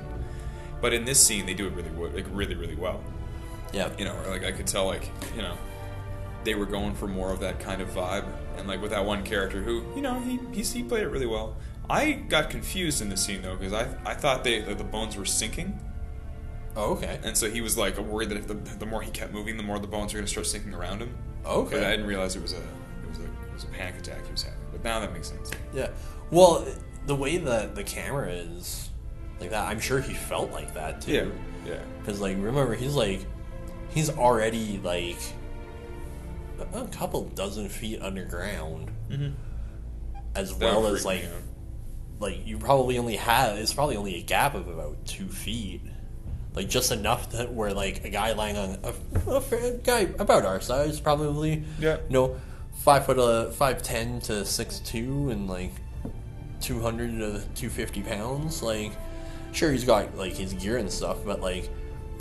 [0.81, 3.01] but in this scene they do it really like really really well.
[3.73, 3.89] Yeah.
[3.97, 5.57] You know, like I could tell like you know
[6.43, 8.25] they were going for more of that kind of vibe,
[8.57, 11.25] and like with that one character who you know he he, he played it really
[11.25, 11.55] well.
[11.89, 15.15] I got confused in the scene though because I I thought they like, the bones
[15.17, 15.79] were sinking.
[16.75, 17.19] Oh, okay.
[17.23, 19.63] And so he was like worried that if the, the more he kept moving, the
[19.63, 21.17] more the bones were going to start sinking around him.
[21.45, 21.75] Okay.
[21.77, 24.25] But I didn't realize it was a it was a it was a panic attack
[24.25, 24.59] he was having.
[24.71, 25.51] But now that makes sense.
[25.73, 25.89] Yeah.
[26.31, 26.65] Well,
[27.05, 28.89] the way that the camera is
[29.39, 31.11] like that, I'm sure he felt like that too.
[31.65, 31.71] Yeah.
[31.73, 31.79] Yeah.
[31.99, 33.25] Because like, remember, he's like,
[33.91, 35.19] he's already like
[36.73, 39.33] a couple dozen feet underground, Mm-hmm.
[40.35, 41.31] as That well as like, out.
[42.19, 45.81] Like you probably only have it's probably only a gap of about two feet.
[46.53, 48.93] Like just enough that where like a guy lying on a,
[49.31, 51.97] a guy about our size probably Yeah.
[52.07, 52.39] you know
[52.83, 55.71] five foot uh five ten to six two and like
[56.61, 58.93] two hundred to two fifty pounds like
[59.51, 61.69] sure he's got like his gear and stuff but like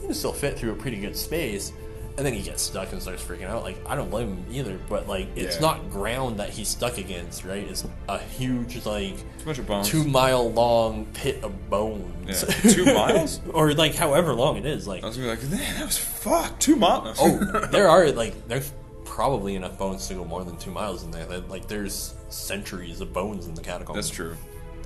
[0.00, 1.72] he can still fit through a pretty good space
[2.16, 4.78] and then he gets stuck and starts freaking out like I don't blame him either
[4.88, 5.62] but like it's Yeah.
[5.62, 9.88] not ground that he's stuck against right it's a huge like a bunch of bones.
[9.88, 12.54] two mile long pit of bones Yeah.
[12.72, 13.40] Two miles?
[13.52, 15.98] or like however long it is like I was gonna be like, man, that was
[15.98, 17.18] fuck two miles.
[17.20, 17.38] oh
[17.72, 18.72] there are like there's
[19.04, 23.12] probably enough bones to go more than two miles in there like there's centuries of
[23.12, 24.36] bones in the catacombs that's true.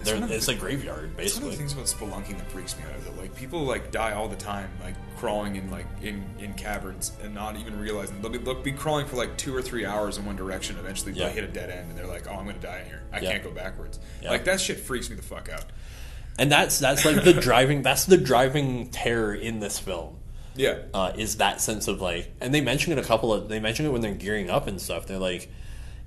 [0.04, 2.84] There- of it's a graveyard It's one of the things about spelunking that freaks me
[2.84, 2.98] out.
[2.98, 6.54] Is that like people like die all the time, like crawling in like in in
[6.54, 9.84] caverns and not even realizing they'll be they'll be crawling for like two or three
[9.84, 10.76] hours in one direction.
[10.78, 11.28] Eventually, Yeah.
[11.28, 13.02] they hit a dead end and they're like, "Oh, I'm gonna die in here.
[13.12, 13.32] I Yeah.
[13.32, 14.30] can't go backwards." Yeah.
[14.30, 15.64] Like that shit freaks me the fuck out.
[16.40, 20.16] and that's that's like the driving that's the driving terror in this film
[20.54, 23.58] Yeah, uh, is that sense of like, and they mention it a couple of, they
[23.58, 25.06] mention it when they're gearing up and stuff.
[25.06, 25.50] They're like,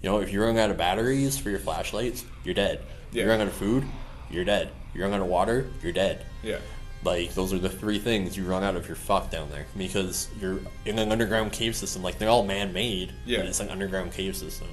[0.02, 2.80] you know, if you run out of batteries for your flashlights, you're dead.
[3.12, 3.24] Yeah.
[3.24, 3.86] You run out of food,
[4.30, 4.72] you're dead.
[4.94, 6.26] You run out of water, you're dead.
[6.44, 6.58] yeah,
[7.04, 8.88] Like those are the three things you run out of.
[8.88, 12.02] You're fucked down there because you're in an underground cave system.
[12.04, 13.38] Like they're all man-made, Yeah.
[13.40, 14.68] but it's an underground cave system.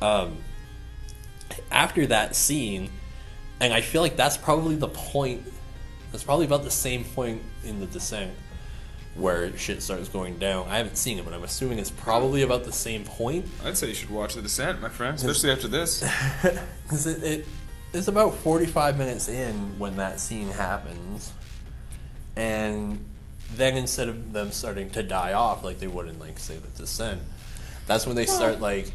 [0.00, 0.38] Um,
[1.70, 2.90] after that scene,
[3.60, 5.42] and I feel like that's probably the point.
[6.12, 8.32] That's probably about the same point in the descent
[9.16, 10.68] where shit starts going down.
[10.68, 13.46] I haven't seen it, but I'm assuming it's probably about the same point.
[13.64, 16.04] I'd say you should watch The Descent, my friend, especially after this.
[16.82, 17.46] Because it, it
[17.92, 21.32] it's about 45 minutes in when that scene happens.
[22.36, 23.04] And
[23.54, 26.82] then instead of them starting to die off like they would in, like, say, The
[26.82, 27.22] Descent,
[27.86, 28.92] that's when they start, like,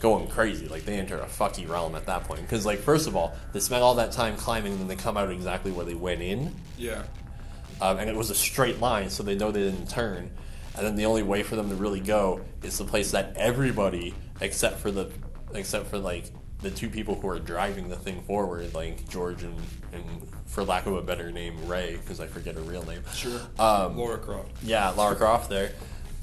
[0.00, 0.68] going crazy.
[0.68, 2.42] Like, they enter a fucky realm at that point.
[2.42, 5.16] Because, like, first of all, they spent all that time climbing and then they come
[5.16, 6.54] out exactly where they went in.
[6.76, 7.02] Yeah,
[7.80, 10.30] Um, and it was a straight line, so they know they didn't turn.
[10.76, 14.14] And then the only way for them to really go is the place that everybody,
[14.40, 15.10] except for the,
[15.54, 16.24] except for like
[16.60, 19.54] the two people who are driving the thing forward, like George and,
[19.92, 20.04] and
[20.46, 23.02] for lack of a better name, Ray, because I forget her real name.
[23.14, 23.40] sure.
[23.58, 24.50] Um, Laura Croft.
[24.62, 25.72] Yeah, Laura Croft there.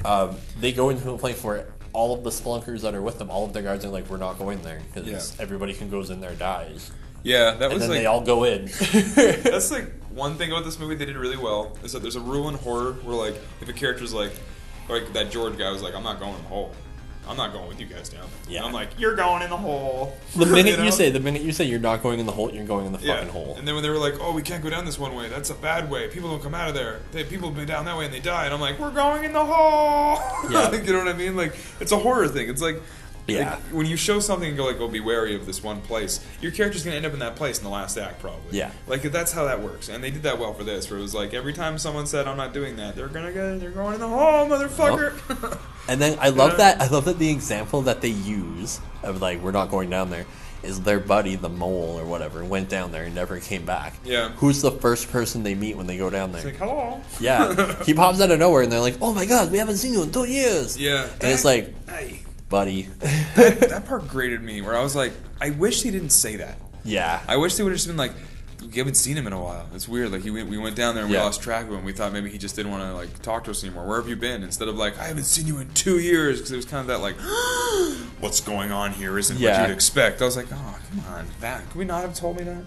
[0.03, 3.29] Um, they go into a place where all of the spelunkers that are with them,
[3.29, 5.41] all of their guards are like, we're not going there because Yeah.
[5.43, 6.91] everybody who goes in there dies.
[7.25, 8.65] Yeah, that And was then like they all go in.
[9.15, 12.21] That's like one thing about this movie they did really well is that there's a
[12.21, 14.31] rule in horror where like if a character's like
[14.87, 16.73] like that George guy was like I'm not going in the hole.
[17.27, 18.27] I'm not going with you guys down.
[18.47, 18.59] Yeah.
[18.59, 20.15] And I'm like you're going in the hole.
[20.35, 20.89] the minute you, know?
[20.91, 22.99] say, the minute you say you're not going in the hole, you're going in the
[22.99, 23.15] yeah.
[23.15, 23.55] fucking hole.
[23.57, 25.27] And then when they were like, "Oh, we can't go down this one way.
[25.27, 26.07] That's a bad way.
[26.07, 26.99] People don't come out of there.
[27.11, 29.23] They, people have been down that way and they die." And I'm like, "We're going
[29.23, 30.19] in the hole."
[30.51, 30.67] Yeah.
[30.67, 31.35] Like, you know what I mean?
[31.35, 32.47] Like it's a horror thing.
[32.47, 32.79] It's like
[33.27, 33.51] Yeah.
[33.51, 36.19] like, when you show something and go like, "Oh, be wary of this one place,"
[36.41, 38.57] your character's gonna end up in that place in the last act, probably.
[38.57, 38.71] Yeah.
[38.87, 40.89] Like that's how that works, and they did that well for this.
[40.89, 43.57] Where it was like every time someone said, "I'm not doing that," they're gonna go,
[43.57, 45.57] they're going in the hole, motherfucker.
[45.87, 46.81] And then I love that.
[46.81, 50.25] I love that the example that they use of like we're not going down there
[50.63, 53.93] is their buddy the mole or whatever went down there and never came back.
[54.03, 54.29] Yeah.
[54.37, 56.53] Who's the first person they meet when they go down it's there?
[56.53, 57.01] like, hello.
[57.19, 57.83] yeah.
[57.83, 60.01] He pops out of nowhere and they're like, "Oh my god, we haven't seen you
[60.01, 61.07] in two years." Yeah.
[61.21, 62.21] And it's like, Hey.
[62.55, 62.83] Buddy.
[63.35, 64.61] that part grated me.
[64.61, 66.57] Where I was like, I wish he didn't say that.
[66.85, 67.21] yeah.
[67.27, 68.13] I wish they would have just been like,
[68.61, 69.67] we haven't seen him in a while.
[69.73, 70.11] It's weird.
[70.13, 71.23] Like he went, we went down there and we Yeah.
[71.25, 71.83] lost track of him.
[71.83, 73.85] We thought maybe he just didn't want to like talk to us anymore.
[73.85, 74.41] Where have you been?
[74.41, 76.87] Instead of like, I haven't seen you in two years, because it was kind of
[76.87, 77.15] that like,
[78.21, 79.59] what's going on here isn't Yeah.
[79.61, 80.21] what you'd expect.
[80.21, 82.63] I was like, oh come on, that could we not have told me that?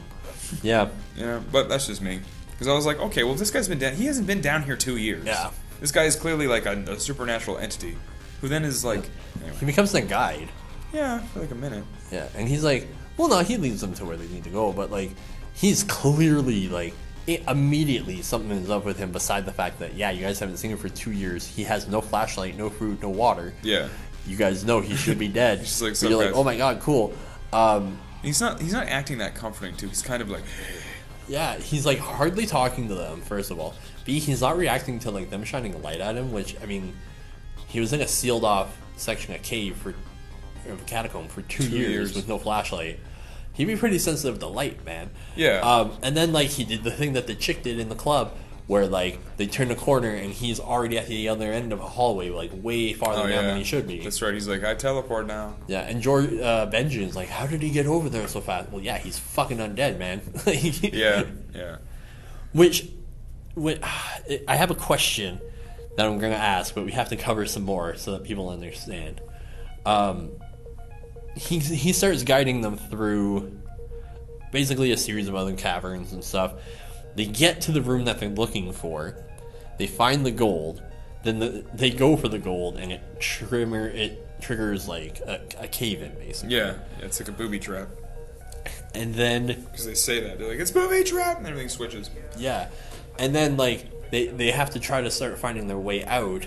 [0.62, 0.88] yeah.
[1.16, 2.20] Yeah, but that's just me.
[2.50, 3.94] Because I was like, okay, well this guy's been down.
[3.94, 5.24] He hasn't been down here two years.
[5.24, 5.50] Yeah.
[5.80, 7.96] This guy is clearly like a, a supernatural entity,
[8.40, 9.08] who then is like,
[9.40, 9.56] anyway.
[9.58, 10.48] He becomes the guide.
[10.92, 11.84] yeah, for like a minute.
[12.10, 12.28] Yeah.
[12.36, 14.90] And he's like, well, no, he leads them to where they need to go, but
[14.90, 15.10] like,
[15.54, 16.94] he's clearly like
[17.26, 19.12] i immediately something is up with him.
[19.12, 21.46] Beside the fact that yeah, you guys haven't seen him for two years.
[21.46, 23.52] He has no flashlight, no food, no water.
[23.62, 23.88] Yeah.
[24.26, 25.60] You guys know he should be dead.
[25.60, 27.12] Just like you're like, oh my god, cool.
[27.52, 28.60] Um, He's not.
[28.60, 29.88] He's not acting that comforting too.
[29.88, 30.42] He's kind of like,
[31.28, 33.20] Yeah, he's like hardly talking to them.
[33.20, 33.74] First of all,
[34.06, 36.32] B, he's not reacting to like them shining a light at him.
[36.32, 36.94] Which I mean,
[37.68, 39.94] he was in a sealed off section of cave for
[40.68, 42.14] of catacomb for two, Two years, years.
[42.16, 42.98] with no flashlight.
[43.54, 45.10] He'd be pretty sensitive to light, man.
[45.34, 45.60] Yeah.
[45.60, 48.32] Um, and then like he did the thing that the chick did in the club,
[48.66, 51.86] where like they turn the corner and he's already at the other end of a
[51.86, 54.00] hallway, like way farther oh down yeah, than he should be.
[54.00, 54.34] That's right.
[54.34, 55.56] He's like, I teleport now.
[55.66, 58.70] Yeah, and George uh, Benjamin's like, how did he get over there so fast?
[58.70, 60.20] Well, yeah, he's fucking undead, man.
[60.46, 61.24] Yeah.
[61.54, 61.76] Yeah.
[62.52, 62.88] Which,
[63.54, 63.80] which,
[64.46, 65.40] I have a question
[65.98, 68.50] that I'm going to ask, but we have to cover some more so that people
[68.50, 69.20] understand.
[69.84, 70.30] Um,
[71.34, 73.58] he he starts guiding them through
[74.52, 76.54] basically a series of other caverns and stuff.
[77.16, 79.16] They get to the room that they're looking for.
[79.78, 80.84] They find the gold.
[81.24, 85.66] Then the, they go for the gold, and it trimmer it triggers like a, a
[85.66, 86.54] cave in basically.
[86.54, 86.76] Yeah.
[87.00, 87.06] yeah.
[87.06, 87.88] It's like a booby trap.
[88.94, 92.08] And then Because they say that they're like, it's booby trap, and everything switches.
[92.36, 92.68] Yeah,
[93.18, 96.46] and then like they they have to try to start finding their way out,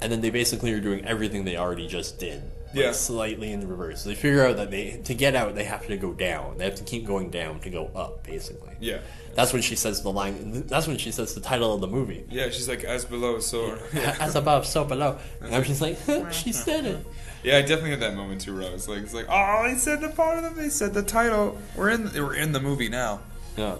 [0.00, 2.42] and then they basically are doing everything they already just did.
[2.74, 2.92] but Yeah.
[2.92, 4.02] slightly in reverse.
[4.04, 6.56] They figure out that they to get out they have to go down.
[6.56, 8.24] They have to keep going down to go up.
[8.26, 8.98] Basically, Yeah.
[9.34, 10.64] that's when she says the line.
[10.68, 12.24] That's when she says the title of the movie.
[12.30, 12.48] Yeah.
[12.48, 13.76] She's like, as below, so.
[14.20, 15.18] As above, so below.
[15.42, 15.98] And I'm just like,
[16.32, 17.04] she said it.
[17.44, 19.76] Yeah, I definitely had that moment too, where I was like, "It's like, oh, they
[19.76, 21.58] said the part of the, they said the title.
[21.76, 23.18] We're in, we're in the movie now."
[23.56, 23.76] Yeah.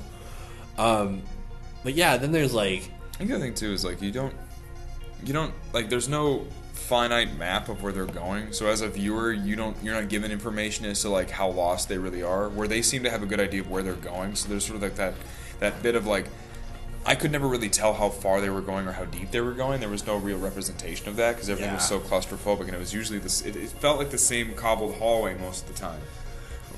[0.76, 1.22] Um,
[1.82, 4.34] but yeah, then there's like I think the other thing too is like you don't,
[5.24, 5.88] you don't like.
[5.88, 8.52] There's no finite map of where they're going.
[8.52, 11.88] So as a viewer, you don't, you're not given information as to like how lost
[11.88, 12.48] they really are.
[12.48, 14.34] Where they seem to have a good idea of where they're going.
[14.34, 15.14] So there's sort of like that,
[15.60, 16.26] that bit of like.
[17.04, 19.54] I could never really tell how far they were going or how deep they were
[19.54, 19.80] going.
[19.80, 22.94] There was no real representation of that because everything was so claustrophobic, and it was
[22.94, 23.42] usually this.
[23.42, 26.00] It, it felt like the same cobbled hallway most of the time.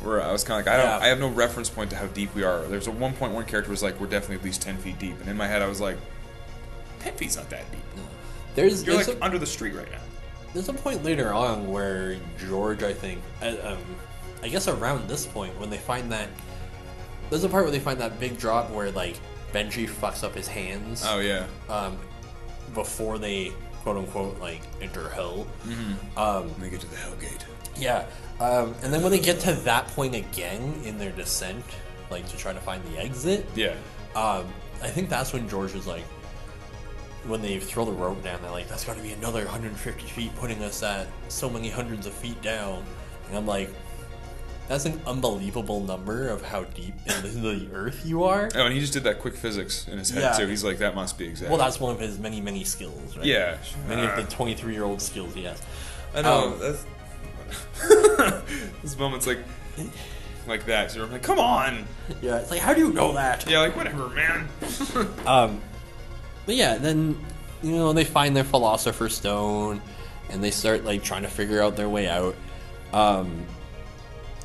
[0.03, 1.05] Where I was kind of like, I don't, Yeah.
[1.05, 2.63] I have no reference point to how deep we are.
[2.67, 5.19] There's a one point one character was like, we're definitely at least ten feet deep,
[5.21, 5.97] and in my head I was like,
[7.01, 7.81] ten feet's not that deep.
[8.55, 9.99] there's You're there's like a- under the street right now.
[10.53, 13.79] There's a point later on where George, I think, uh, um,
[14.43, 16.29] I guess around this point when they find that,
[17.31, 19.17] there's a part where they find that big drop where like
[19.53, 21.97] Benji fucks up his hands Oh yeah, um,
[22.75, 23.53] before they
[23.83, 25.47] quote unquote like enter hell.
[26.17, 27.45] Um, they get to the Hellgate.
[27.77, 28.05] yeah,
[28.41, 31.65] um, and then when they get to that point again in their descent,
[32.11, 33.75] like to try to find the exit, Yeah,
[34.15, 34.47] um,
[34.83, 36.05] I think that's when George is like,
[37.27, 40.35] when they throw the rope down, they're like, that's got to be another 150 feet,
[40.37, 42.85] putting us at so many hundreds of feet down.
[43.29, 43.71] And I'm like,
[44.69, 48.51] that's an unbelievable number of how deep into the earth you are.
[48.55, 50.33] Oh, and he just did that quick physics in his head Yeah.
[50.33, 50.47] too.
[50.47, 51.51] He's like, that must be exact.
[51.51, 53.25] Well, that's one of his many, many skills, right?
[53.27, 53.57] yeah.
[53.89, 55.63] Many of Uh, the 23 year old skills he has.
[56.15, 56.53] I know.
[56.53, 56.85] um, that's
[58.83, 59.39] this moment's like,
[60.47, 60.91] like that.
[60.91, 61.87] So I'm like, come on.
[62.23, 63.49] Yeah, it's like, how do you know that?
[63.49, 64.49] Yeah, like whatever, man.
[65.27, 65.61] Um,
[66.47, 67.19] but yeah, then
[67.63, 69.81] you know they find their philosopher's stone,
[70.31, 72.35] and they start like trying to figure out their way out.
[72.93, 73.47] Um,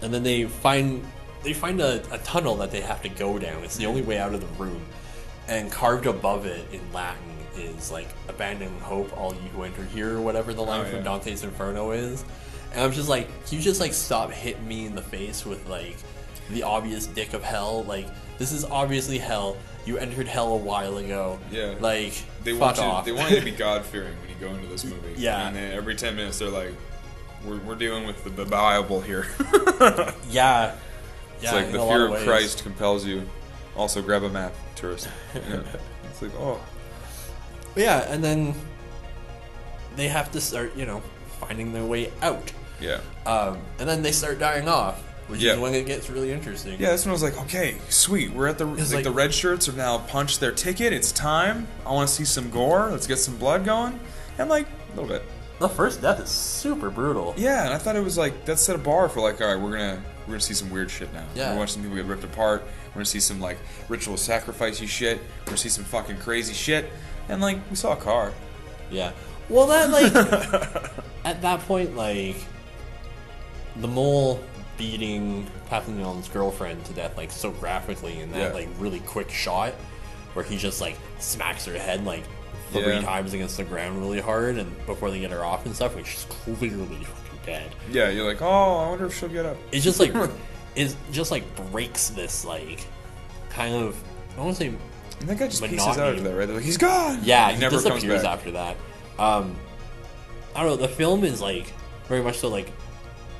[0.02, 1.06] and then they find
[1.43, 3.63] they find a, a tunnel that they have to go down.
[3.63, 4.82] It's the only way out of the room,
[5.50, 7.22] and carved above it in Latin
[7.58, 11.04] is like "Abandon hope, all you who enter here," or whatever the line Oh, from.
[11.04, 12.24] Dante's Inferno is.
[12.72, 15.68] And I'm just like, can you just like stop hitting me in the face with
[15.68, 15.98] like
[16.50, 17.84] the obvious dick of hell?
[17.84, 19.58] Like this is obviously hell.
[19.86, 21.40] You entered hell a while ago.
[21.52, 21.76] Yeah.
[21.80, 22.84] Like They fuck want you.
[22.84, 23.06] off.
[23.06, 25.16] They want you to be God fearing when you go into this movie.
[25.18, 25.48] Yeah.
[25.48, 26.74] And then every ten minutes they're like,
[27.44, 29.26] "We're, we're dealing with the, the Bible here."
[30.30, 30.76] yeah.
[31.36, 31.54] It's Yeah.
[31.56, 32.24] like the fear of of.
[32.24, 33.28] Christ compels you.
[33.76, 35.08] Also, grab a map, tourist.
[35.34, 35.62] Yeah.
[36.10, 36.60] it's like, oh,
[37.74, 38.54] But yeah, and then
[39.96, 41.02] they have to start, you know,
[41.40, 42.52] finding their way out.
[42.82, 45.54] Yeah, Um, and then they start dying off, which Yeah.
[45.54, 46.80] is when it gets really interesting.
[46.80, 46.89] yeah.
[46.89, 48.32] That's when I was like, okay, sweet.
[48.34, 50.94] We're at the like, like- the red shirts have now punched their ticket.
[50.94, 51.68] It's time.
[51.86, 52.89] I want to see some gore.
[52.92, 54.00] Let's get some blood going.
[54.38, 55.24] And like a little bit.
[55.60, 57.34] The first death is super brutal.
[57.36, 59.60] Yeah, and I thought it was like that set a bar for like, all right,
[59.60, 61.26] we're gonna we're gonna see some weird shit now.
[61.36, 61.42] Yeah.
[61.44, 62.63] We're gonna watch some people get ripped apart.
[62.88, 63.58] We're gonna see some like
[63.89, 65.18] ritual sacrificey shit.
[65.42, 66.89] We're gonna see some fucking crazy shit.
[67.28, 68.32] And like we saw a car.
[68.89, 69.12] Yeah.
[69.50, 70.13] Well, that like
[71.26, 72.38] at that point, like
[73.78, 74.42] the mole
[74.78, 78.54] beating Papillon's girlfriend to death, like so graphically in that Yeah.
[78.54, 79.74] like really quick shot,
[80.34, 82.24] where he just like smacks her head like
[82.72, 83.02] three Yeah.
[83.02, 86.06] times against the ground really hard, and before they get her off and stuff, like
[86.06, 87.72] she's clearly fucking dead.
[87.92, 89.58] Yeah, you're like, oh, I wonder if she'll get up.
[89.72, 90.14] It just like
[90.76, 92.86] it just like breaks this like
[93.50, 93.96] kind of
[94.34, 94.68] I don't want to say
[95.20, 96.08] And that guy just pieces Monotony.
[96.08, 96.46] out of there, right?
[96.46, 97.20] They're like, he's gone.
[97.24, 98.32] yeah he, he, never comes disappears back.
[98.38, 98.78] after that.
[99.18, 99.56] Um,
[100.56, 100.88] I don't know.
[100.88, 101.74] The film is like
[102.08, 102.72] very much so like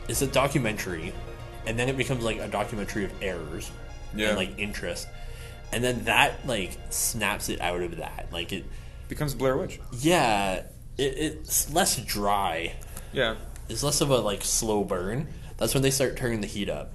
[0.10, 1.14] it's a documentary,
[1.66, 3.72] and then it becomes like a documentary of errors
[4.14, 4.30] Yeah.
[4.30, 5.08] and like interest,
[5.72, 8.28] and then that like snaps it out of that.
[8.32, 8.66] Like it,
[9.08, 9.80] Becomes Blair Witch.
[10.00, 10.64] yeah,
[10.98, 12.74] it, it's less dry.
[13.14, 13.36] Yeah.
[13.70, 15.28] It's less of a like slow burn.
[15.58, 16.92] That's when they start turning the heat up,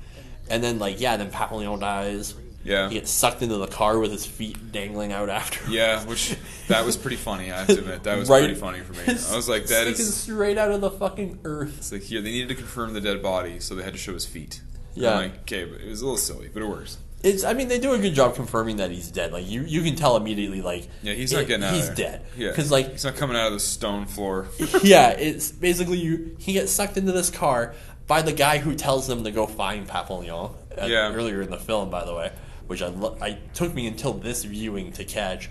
[0.51, 2.35] and then like yeah, then Papillon dies.
[2.65, 2.89] Yeah.
[2.89, 5.71] He gets sucked into the car with his feet dangling out after.
[5.71, 6.35] Yeah, which
[6.69, 7.53] that was pretty funny.
[7.53, 8.41] I have to admit, that was Right.
[8.45, 9.01] pretty funny for me.
[9.31, 11.77] I was like, that is straight out of the fucking earth.
[11.79, 14.15] It's like here they needed to confirm the dead body, so they had to show
[14.15, 14.63] his feet.
[14.95, 15.11] Yeah.
[15.11, 16.97] I'm like, okay, but it was a little silly, but it works.
[17.23, 17.43] It's.
[17.43, 19.33] I mean, they do a good job confirming that he's dead.
[19.33, 20.61] Like you, you can tell immediately.
[20.63, 21.75] Like Yeah, he's not it- getting out.
[21.75, 22.23] He's dead.
[22.37, 24.49] Yeah, Because like he's not coming out of the stone floor.
[24.83, 26.37] yeah, it's basically you.
[26.39, 27.75] He gets sucked into this car
[28.07, 30.51] by the guy who tells them to go find Papillon.
[30.79, 31.13] uh, Yeah.
[31.15, 32.31] Earlier in the film, by the way,
[32.67, 35.51] which I, lo- I took me until this viewing to catch.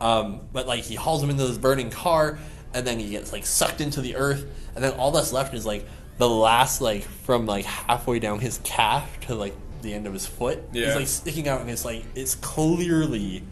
[0.00, 2.38] Um, but like he hauls him into this burning car,
[2.74, 5.66] and then he gets like sucked into the earth, and then all that's left is
[5.66, 5.86] like
[6.18, 10.26] the last like from like halfway down his calf to like the end of his
[10.26, 10.62] foot.
[10.72, 10.86] Yeah.
[10.86, 13.42] He's like sticking out, and it's like it's clearly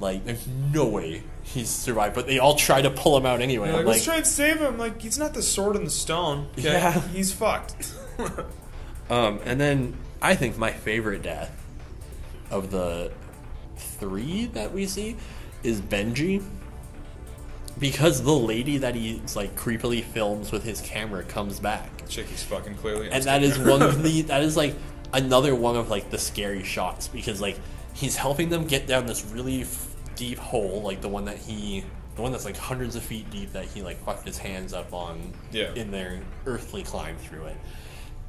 [0.00, 2.14] like there's no way he's survived.
[2.14, 3.72] But they all try to pull him out anyway.
[3.72, 4.78] Like, let's try and save him.
[4.78, 6.48] Like he's not the sword in the stone.
[6.58, 6.72] Okay?
[6.72, 7.00] Yeah.
[7.08, 7.92] he's fucked.
[9.10, 11.50] Um, and then I think my favorite death
[12.50, 13.12] of the
[13.76, 15.16] three that we see
[15.62, 16.42] is Benji.
[17.78, 22.08] Because the lady that he's like creepily films with his camera comes back.
[22.08, 23.08] Chick, he's fucking clearly.
[23.10, 24.74] And that is one of the that is like
[25.12, 27.58] another one of like the scary shots because like
[27.94, 31.84] he's helping them get down this really f- deep hole, like the one that he
[32.16, 34.92] the one that's like hundreds of feet deep that he like fucked his hands up
[34.92, 35.72] on Yeah.
[35.74, 37.56] in their earthly climb through it.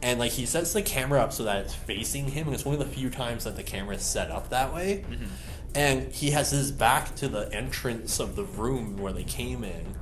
[0.02, 2.74] And like he sets the camera up so that it's facing him, and it's one
[2.74, 5.04] of the few times that the camera is set up that way.
[5.76, 9.94] And he has his back to the entrance of the room where they came in,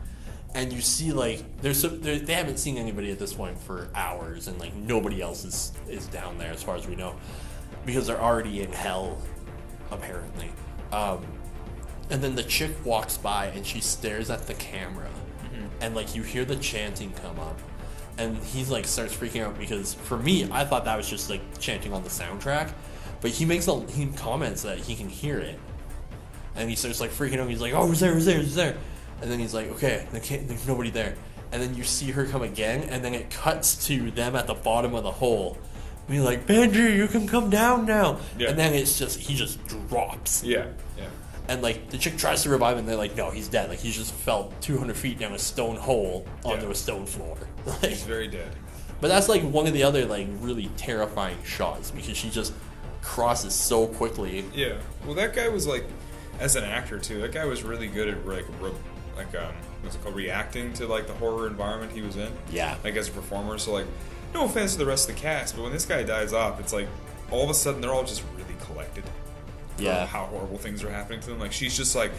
[0.56, 3.90] and you see like there's some, there, they haven't seen anybody at this point for
[3.94, 7.16] hours, and like nobody else is is down there as far as we know,
[7.86, 9.18] because they're already in hell,
[9.92, 10.52] apparently.
[10.92, 11.26] Um,
[12.10, 15.10] and then the chick walks by and she stares at the camera,
[15.82, 17.60] and like you hear the chanting come up,
[18.18, 21.42] and he's like starts freaking out because for me I thought that was just like
[21.60, 22.72] chanting on the soundtrack,
[23.22, 25.60] but he makes a he comments that he can hear it,
[26.56, 27.50] and he starts like freaking out.
[27.50, 28.78] He's like, "Oh, it's there, it's there, it's there,"
[29.22, 31.16] and then he's like, "Okay, there can't, there's nobody there."
[31.52, 34.54] And then you see her come again, and then it cuts to them at the
[34.54, 35.58] bottom of the hole.
[36.10, 38.20] Being like, Benji, you can come down now.
[38.38, 38.50] Yeah.
[38.50, 40.44] And then it's just, he just drops.
[40.44, 41.08] Yeah, yeah.
[41.50, 43.70] And like the chick tries to revive him, and they're like, "No, he's dead.
[43.70, 46.72] Like he's just fell 200 feet down a stone hole onto Yeah.
[46.72, 48.50] a stone floor." Like, He's very dead.
[49.02, 52.54] but that's like one of the other like really terrifying shots because she just
[53.02, 54.46] crosses so quickly.
[54.54, 54.76] Yeah.
[55.06, 55.84] Well, that guy was like,
[56.40, 57.22] as an actor too.
[57.22, 58.72] That guy was really good at like, re-
[59.18, 62.32] like um, what's it called, reacting to like the horror environment he was in.
[62.52, 62.78] Yeah.
[62.84, 63.58] Like as a performer.
[63.58, 63.86] So like,
[64.34, 66.74] no offense to the rest of the cast, but when this guy dies off, it's
[66.74, 66.88] like
[67.32, 69.04] all of a sudden they're all just really collected.
[69.80, 70.06] Yeah.
[70.06, 71.40] How horrible things are happening to them.
[71.40, 72.12] Like she's just like,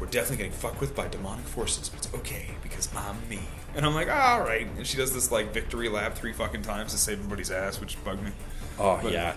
[0.00, 3.40] we're definitely getting fucked with by demonic forces, but it's okay because I'm me.
[3.74, 4.66] And I'm like, all right.
[4.76, 8.02] And she does this like victory lap three fucking times to save everybody's ass, which
[8.04, 8.30] bugged me.
[8.78, 9.36] Oh But- yeah.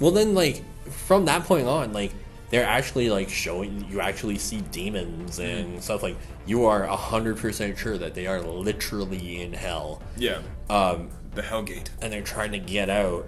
[0.00, 2.12] Well then, like from that point on, like
[2.50, 6.02] they're actually like showing you actually see demons and stuff.
[6.02, 10.40] Like you are hundred percent sure that they are literally in hell, Yeah.
[10.70, 11.88] um, The Hellgate.
[12.02, 13.26] and they're trying to get out.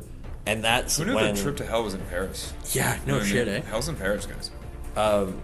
[0.48, 2.54] And that's Who knew when the trip to hell was in Paris?
[2.72, 3.60] yeah, no shit, eh?
[3.68, 4.50] Hell's in Paris, guys.
[4.96, 5.42] Um,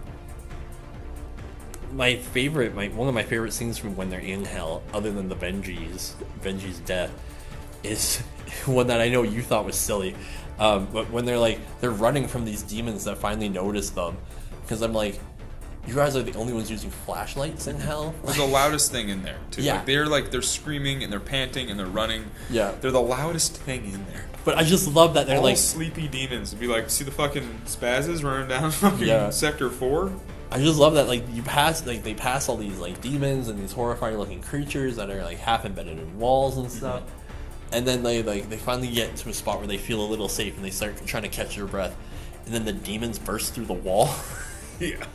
[1.93, 5.29] my favorite, my one of my favorite scenes from when they're in hell, other than
[5.29, 7.11] the Benji's Benji's death,
[7.83, 8.17] is
[8.65, 10.15] one that I know you thought was silly.
[10.57, 14.17] Um, but when they're like they're running from these demons that finally notice them,
[14.63, 15.19] because I'm like,
[15.87, 18.13] you guys are the only ones using flashlights in hell.
[18.23, 19.61] They're the loudest thing in there, too.
[19.61, 19.75] Yeah.
[19.75, 22.25] Like, they're like they're screaming and they're panting and they're running.
[22.49, 22.73] Yeah.
[22.81, 24.25] They're the loudest thing in there.
[24.43, 26.53] But I just love that they're All like, sleepy demons.
[26.53, 29.29] Be like, see the fucking spazzes running down fucking Yeah.
[29.31, 30.11] sector four?
[30.51, 33.59] I just love that like you pass like they pass all these like demons and
[33.59, 37.01] these horrifying looking creatures that are like half embedded in walls and stuff.
[37.01, 37.73] Mm-hmm.
[37.73, 40.29] And then they like they finally get to a spot where they feel a little
[40.29, 41.95] safe and they start trying to catch their breath.
[42.45, 44.09] And then the demons burst through the wall.
[44.77, 45.05] Yeah.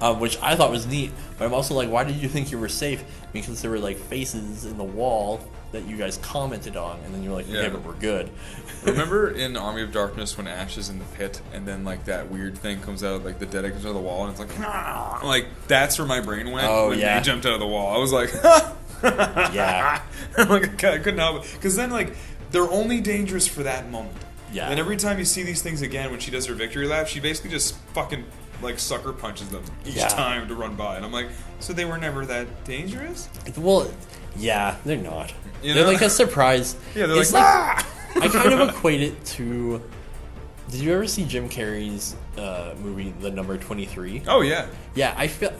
[0.00, 1.10] Um, which I thought was neat.
[1.38, 3.02] But I'm also like, why did you think you were safe?
[3.32, 5.40] Because there were like faces in the wall
[5.72, 7.68] that you guys commented on, and then you're like, okay, Yeah.
[7.68, 8.28] but we're good.
[8.84, 12.28] Remember in Army of Darkness when Ash is in the pit and then like that
[12.30, 14.50] weird thing comes out, like the dead comes out of the wall and it's like,
[14.66, 17.18] "Ah!" like that's where my brain went Oh, when yeah.
[17.20, 17.94] they jumped out of the wall.
[17.94, 18.32] I was like,
[19.54, 20.02] Yeah.
[20.36, 22.14] I'm like I couldn't help it because then like
[22.50, 24.16] they're only dangerous for that moment.
[24.52, 24.68] Yeah.
[24.68, 27.20] And every time you see these things again, when she does her victory lap, she
[27.20, 28.24] basically just fucking
[28.62, 30.08] like sucker punches them each Yeah.
[30.08, 31.28] time to run by, and I'm like,
[31.60, 33.28] so they were never that dangerous?
[33.56, 33.90] Well,
[34.36, 35.32] yeah, they're not.
[35.62, 35.90] You they're know?
[35.92, 36.76] like a surprise.
[36.94, 37.86] Yeah, they're It's like, ah!
[38.20, 39.82] I kind of equate it to.
[40.70, 44.22] Did you ever see Jim Carrey's uh, movie, The Number Twenty Three?
[44.28, 45.52] oh yeah, Yeah, I feel,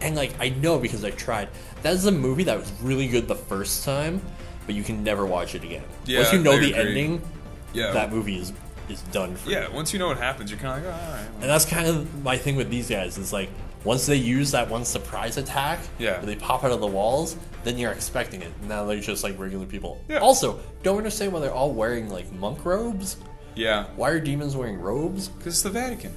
[0.00, 1.48] and like I know because I tried.
[1.82, 4.20] That is a movie that was really good the first time,
[4.66, 5.84] but you can never watch it again.
[6.04, 6.88] Yeah, Once you know the agree.
[6.90, 7.22] ending,
[7.72, 8.52] yeah, that movie is
[8.88, 9.50] is done for.
[9.50, 9.56] you.
[9.56, 9.68] yeah.
[9.68, 11.26] Once you know what happens, you're kind of like, oh, all right.
[11.40, 13.18] And that's kind of my thing with these guys.
[13.18, 13.48] Is like
[13.84, 16.16] once they use that one surprise attack, Yeah.
[16.18, 18.52] where they pop out of the walls, then you're expecting it.
[18.68, 20.02] Now they're just like regular people.
[20.08, 20.18] Yeah.
[20.18, 23.16] Also, don't understand why they're all wearing like monk robes.
[23.54, 25.28] Yeah, Why are demons wearing robes?
[25.28, 26.12] because it's the Vatican.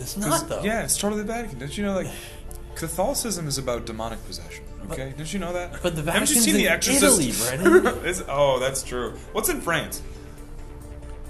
[0.00, 0.62] It's not though.
[0.62, 1.58] Yeah, it's totally the Vatican.
[1.58, 2.06] Don't you know, like,
[2.74, 4.64] Catholicism is about demonic possession.
[4.90, 5.82] Okay, didn't you know that?
[5.82, 7.20] but the Haven't you Vatican's seen The Exorcist?
[7.52, 8.22] Italy, Brennan.
[8.28, 9.14] Oh, that's true.
[9.32, 10.00] What's in France?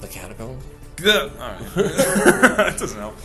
[0.01, 0.62] The catacombs,
[0.96, 1.59] The, all right.
[2.57, 3.16] that doesn't help.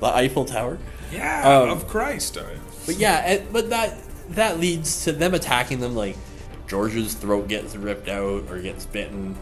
[0.00, 0.78] the Eiffel Tower.
[1.12, 2.36] Yeah, Um, of Christ.
[2.38, 2.58] All right.
[2.86, 3.96] But yeah, and, but that
[4.30, 5.94] that leads to them attacking them.
[5.94, 6.16] Like
[6.66, 9.36] George's throat gets ripped out or gets bitten,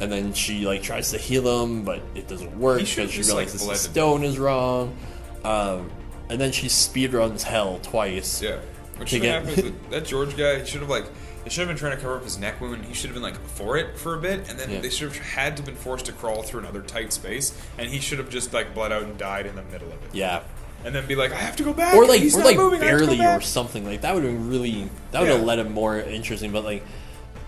[0.00, 3.18] and then she like tries to heal him, but it doesn't work He because she
[3.18, 4.96] just, like, realizes the bled to stone is wrong.
[5.44, 5.90] Um,
[6.28, 8.40] and then she speedruns hell twice.
[8.42, 8.58] Yeah.
[8.96, 11.06] What should get- have happened is that, that George guy should have like
[11.44, 12.84] they should have been trying to cover up his neck wound.
[12.84, 14.80] He should have been like for it for a bit, and then Yeah.
[14.80, 18.00] they should have had to been forced to crawl through another tight space, and he
[18.00, 20.10] should have just like bled out and died in the middle of it.
[20.12, 20.42] Yeah.
[20.84, 21.94] And then be like, I have to go back.
[21.94, 24.24] Or like or like moving, I have to go barely or something like that would
[24.24, 25.44] have been really that would have Yeah.
[25.46, 26.52] let him more interesting.
[26.52, 26.82] But like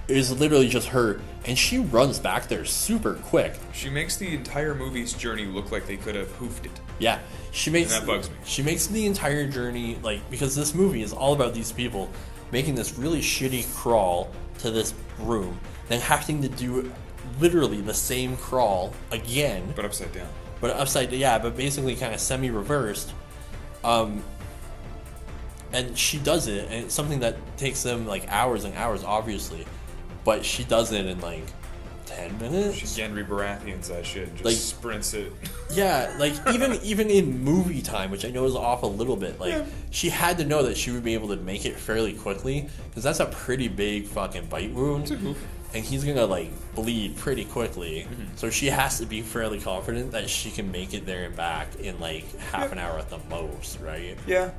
[0.08, 3.54] it was literally just her, and she runs back there super quick.
[3.72, 6.72] She makes the entire movie's journey look like they could have hoofed it.
[6.98, 7.20] Yeah,
[7.52, 8.36] she makes And that bugs me.
[8.44, 12.10] She makes the entire journey like because this movie is all about these people
[12.52, 16.92] making this really shitty crawl to this room, then having to do
[17.40, 20.28] literally the same crawl again, But upside down.
[20.60, 23.12] but upside yeah, but basically kind of semi-reversed.
[23.82, 24.22] Um,
[25.72, 29.66] and she does it, and it's something that takes them like hours and hours, obviously,
[30.24, 31.44] but she does it in like
[32.16, 32.76] ten minutes.
[32.76, 35.32] She Gendry Baratheon's that shit and just Like- sprints it.
[35.72, 39.38] Yeah, like even even in movie time, which I know is off a little bit,
[39.40, 39.64] like Yeah.
[39.90, 43.02] she had to know that she would be able to make it fairly quickly because
[43.04, 45.10] that's a pretty big fucking bite wound,
[45.74, 48.06] and he's gonna like bleed pretty quickly.
[48.10, 48.36] Mm-hmm.
[48.36, 51.68] So she has to be fairly confident that she can make it there and back
[51.80, 52.72] in like half Yeah.
[52.72, 54.16] an hour at the most, right?
[54.26, 54.50] Yeah.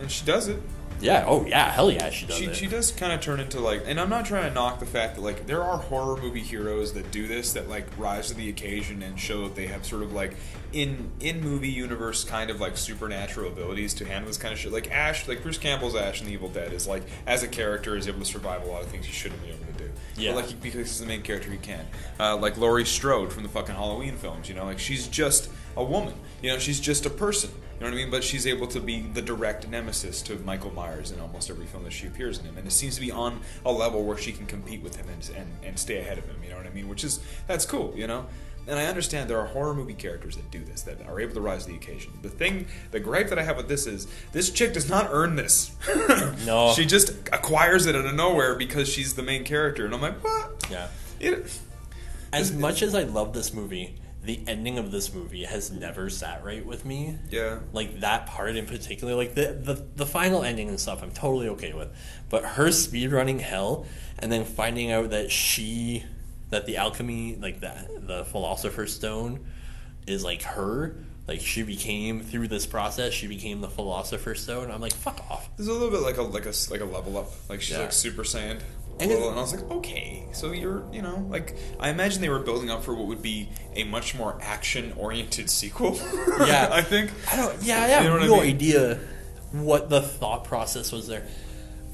[0.00, 0.60] And she does it.
[1.00, 1.24] Yeah.
[1.26, 1.70] Oh yeah.
[1.70, 2.56] Hell yeah, she does She, it.
[2.56, 5.16] she does kind of turn into like, and I'm not trying to knock the fact
[5.16, 8.48] that like there are horror movie heroes that do this that like rise to the
[8.48, 10.36] occasion and show that they have sort of like
[10.72, 14.72] in in movie universe kind of like supernatural abilities to handle this kind of shit.
[14.72, 17.96] Like Ash, like Bruce Campbell's Ash in The Evil Dead is like as a character
[17.96, 19.90] is able to survive a lot of things he shouldn't be able to do.
[20.16, 20.34] Yeah.
[20.34, 21.86] But, like because he's the main character, he can.
[22.18, 25.84] Uh, like Laurie Strode from the fucking Halloween films, you know, like she's just a
[25.84, 26.14] woman.
[26.42, 27.50] You know, she's just a person.
[27.80, 28.10] You know what I mean?
[28.10, 31.82] But she's able to be the direct nemesis to Michael Myers in almost every film
[31.84, 34.32] that she appears in him, and it seems to be on a level where she
[34.32, 36.36] can compete with him and and, and stay ahead of him.
[36.44, 36.88] You know what I mean?
[36.90, 37.94] Which is that's cool.
[37.96, 38.26] You know.
[38.68, 41.40] And I understand there are horror movie characters that do this, that are able to
[41.40, 42.12] rise to the occasion.
[42.20, 45.34] The thing, the gripe that I have with this is, this chick does not earn
[45.34, 45.72] this.
[46.44, 46.72] No.
[46.74, 49.86] She just acquires it out of nowhere because she's the main character.
[49.86, 50.66] And I'm like, what?
[50.70, 50.88] yeah.
[51.18, 51.58] It,
[52.32, 56.44] As much as I love this movie, the ending of this movie has never sat
[56.44, 57.16] right with me.
[57.30, 57.58] yeah.
[57.72, 61.48] like that part in particular like the, the the final ending and stuff i'm totally
[61.48, 61.88] okay with
[62.28, 63.86] but her speedrunning hell
[64.18, 66.04] and then finding out that she
[66.50, 69.40] that the alchemy like that the philosopher's stone
[70.06, 70.96] is like her
[71.28, 75.48] like she became through this process she became the philosopher's stone i'm like fuck off
[75.56, 77.30] There's a little bit like a like a like a level up.
[77.48, 77.82] Like she's Yeah.
[77.82, 78.60] like Super Saiyan.
[79.00, 82.38] And And, I was like, okay, so you're, you know, like I imagine they were
[82.40, 85.98] building up for what would be a much more action-oriented sequel.
[86.40, 86.68] Yeah.
[86.72, 87.10] I think.
[87.30, 87.62] I don't.
[87.62, 88.54] Yeah, I have You know what I no mean?
[88.54, 88.98] idea
[89.52, 91.26] what the thought process was there,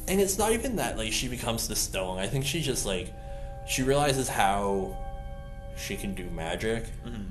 [0.09, 2.18] and it's not even that like she becomes the stone.
[2.18, 3.12] I think she just like
[3.66, 4.96] she realizes how
[5.76, 7.22] she can do magic, Mm-hmm.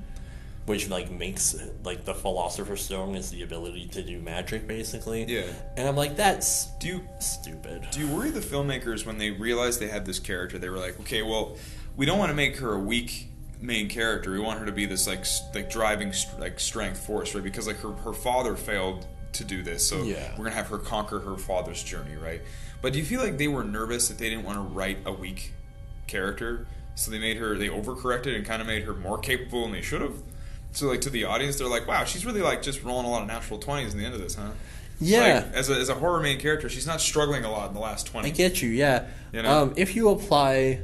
[0.66, 5.24] Which like makes like the philosopher's stone is the ability to do magic basically.
[5.24, 5.44] Yeah.
[5.76, 7.86] and I'm like that's Do you stupid.
[7.92, 10.58] do you worry the filmmakers when they realized they had this character?
[10.58, 11.56] They were like, okay, well,
[11.96, 13.28] we don't want to make her a weak
[13.60, 14.32] main character.
[14.32, 17.42] We want her to be this like like driving like strength force, right?
[17.44, 20.30] Because like her her father failed to do this, so Yeah.
[20.36, 22.40] we're gonna have her conquer her father's journey, right?
[22.82, 25.12] But do you feel like they were nervous that they didn't want to write a
[25.12, 25.52] weak
[26.06, 29.72] character, so they made her they overcorrected and kind of made her more capable than
[29.72, 30.14] they should have?
[30.76, 33.22] So like to the audience, they're like, wow, she's really like just rolling a lot
[33.22, 34.50] of natural twenties in the end of this, huh?
[35.00, 35.44] Yeah.
[35.46, 37.80] Like, as a, as a horror main character, she's not struggling a lot in the
[37.80, 38.28] last twenty.
[38.28, 39.06] I get you, yeah.
[39.32, 39.62] You know?
[39.62, 40.80] Um, if you apply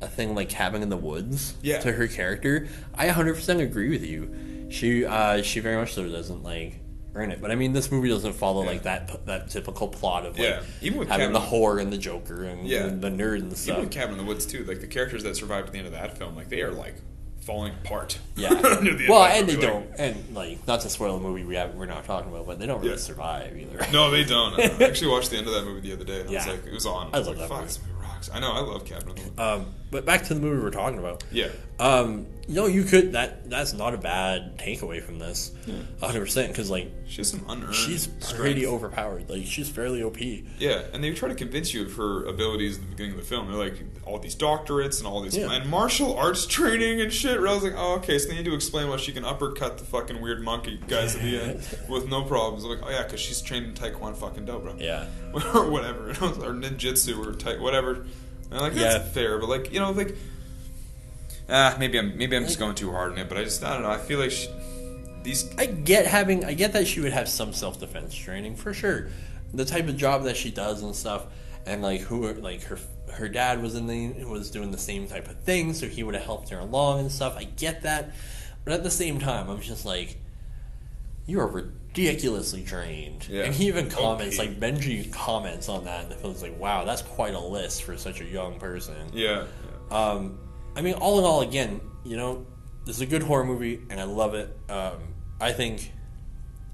[0.00, 1.78] a thing like Cabin in the Woods Yeah.
[1.80, 2.66] to her character.
[2.94, 4.66] I 100% agree with you.
[4.70, 6.80] She uh, she very much so doesn't like
[7.14, 7.40] earn it.
[7.40, 10.62] But I mean, this movie doesn't follow like that that typical plot of like Yeah.
[10.80, 12.86] Even with having Cabin- the whore and the Joker and, Yeah.
[12.86, 13.78] and the nerd and Even stuff.
[13.80, 15.92] with Cabin in the Woods too, like the characters that survived at the end of
[15.92, 16.94] that film, like they are like
[17.42, 18.18] falling apart.
[18.36, 18.50] Yeah.
[18.60, 21.74] The well, and they like- don't, and like not to spoil the movie we have
[21.74, 22.96] we're not talking about, but they don't really Yeah.
[22.98, 23.86] survive either.
[23.92, 24.58] No, they don't.
[24.58, 26.20] I actually watched the end of that movie the other day.
[26.20, 26.52] And I was Yeah.
[26.52, 27.10] like, it was on.
[27.12, 27.66] I was love like, that Fuck, movie.
[27.68, 28.30] this movie rocks.
[28.32, 28.52] I know.
[28.52, 29.38] I love Cabin in.
[29.40, 31.24] Um, but back to the movie we're talking about.
[31.32, 31.48] yeah.
[31.78, 35.52] Um, you know, you could that that's not a bad takeaway from this,
[36.00, 36.48] hundred percent.
[36.48, 37.74] Because like She has some unearned.
[37.74, 38.34] she's strength.
[38.36, 39.30] pretty overpowered.
[39.30, 40.18] Like she's fairly OP.
[40.58, 43.24] Yeah, and they try to convince you of her abilities at the beginning of the
[43.26, 43.46] film.
[43.48, 43.74] They're like
[44.04, 45.52] all these doctorates and all these Yeah.
[45.52, 47.38] and martial arts training and shit.
[47.38, 49.78] Where I was like, oh, okay, so they need to explain why she can uppercut
[49.78, 52.64] the fucking weird monkey guys at the end with no problems.
[52.64, 54.74] I'm like, oh yeah, because she's trained in Taekwondo fucking do, bro.
[54.78, 55.06] Yeah.
[55.54, 57.92] or whatever, or ninjutsu or tai- whatever.
[58.50, 59.12] And I'm like, that's Yeah.
[59.12, 60.16] fair, but like you know, like
[61.48, 63.28] ah, maybe I'm maybe I'm just going too hard on it.
[63.28, 63.90] But I just I don't know.
[63.90, 64.48] I feel like she,
[65.22, 68.74] these I get having I get that she would have some self defense training for
[68.74, 69.08] sure.
[69.54, 71.26] The type of job that she does and stuff,
[71.66, 72.78] and like who like her
[73.12, 76.14] her dad was in the was doing the same type of thing, so he would
[76.14, 77.36] have helped her along and stuff.
[77.36, 78.14] I get that,
[78.64, 80.16] but at the same time, I'm just like,
[81.26, 83.28] you are ridiculously trained.
[83.28, 83.44] Yeah.
[83.44, 84.46] And he even comments OP.
[84.46, 87.96] like Benji comments on that, and it feels like, wow, that's quite a list for
[87.96, 89.10] such a young person.
[89.12, 89.44] yeah.
[89.90, 90.38] Um,
[90.76, 92.46] I mean, all in all, again, you know,
[92.84, 94.56] this is a good horror movie, and I love it.
[94.68, 94.98] Um,
[95.40, 95.92] I think,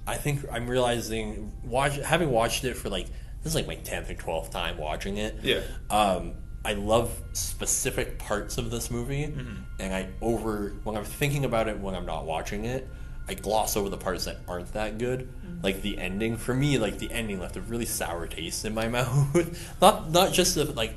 [0.06, 3.06] I think I'm realizing watch having watched it for like
[3.42, 5.36] this is like my tenth or twelfth time watching it.
[5.42, 5.60] Yeah.
[5.90, 6.34] Um,
[6.64, 9.54] I love specific parts of this movie, Mm-hmm.
[9.80, 12.86] and I over when I'm thinking about it when I'm not watching it.
[13.30, 15.28] I gloss over the parts that aren't that good,
[15.62, 16.38] like the ending.
[16.38, 19.76] For me, like the ending left a really sour taste in my mouth.
[19.82, 20.94] not not just the, like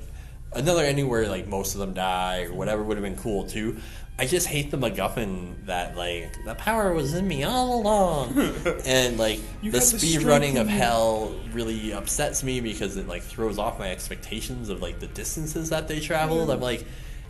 [0.54, 3.78] another ending where like most of them die or whatever would have been cool too.
[4.20, 8.38] I just hate the MacGuffin that like the power was in me all along,
[8.86, 13.58] and like the the speed running of hell really upsets me because it like throws
[13.58, 16.52] off my expectations of like the distances that they traveled.
[16.52, 16.86] I'm like,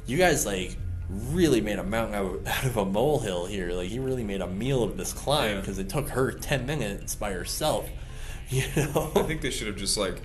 [0.05, 0.75] you guys like
[1.09, 2.15] really made a mountain
[2.47, 3.71] out, of a molehill here.
[3.71, 5.59] Like you really made a meal of this climb Yeah.
[5.61, 7.87] because it took her ten minutes by herself.
[8.49, 10.21] You know, I think they should have just like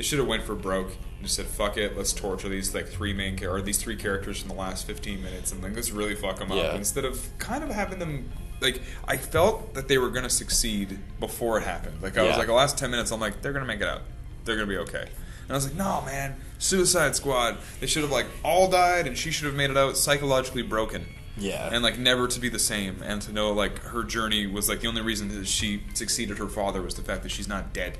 [0.00, 0.86] they should have went for broke
[1.18, 3.96] and just said fuck it, let's torture these like three main char- or these three
[3.96, 6.62] characters in the last fifteen minutes and like let's really fuck them Yeah.
[6.62, 8.30] up instead of kind of having them
[8.62, 12.00] like I felt that they were gonna succeed before it happened.
[12.00, 14.00] Like I was like the last ten minutes, I'm like they're gonna make it out,
[14.46, 15.02] they're gonna be okay.
[15.02, 17.58] And I was like, no man, Suicide Squad.
[17.80, 21.04] They should have like all died, and she should have made it out psychologically broken
[21.36, 24.66] yeah, and like never to be the same and to know like her journey was
[24.66, 27.74] like the only reason that she succeeded her father was the fact that she's not
[27.74, 27.98] dead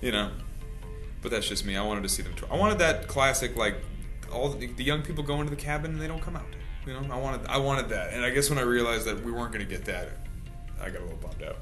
[0.00, 0.30] you know
[1.22, 1.76] but that's just me.
[1.76, 3.76] I wanted to see them tw- i wanted that classic like
[4.32, 6.46] all the, the young people go into the cabin and they don't come out
[6.86, 7.14] you know?
[7.14, 8.12] I wanted i wanted that.
[8.12, 10.08] And i guess when i realized that we weren't going to get that
[10.80, 11.56] i got a little bummed out.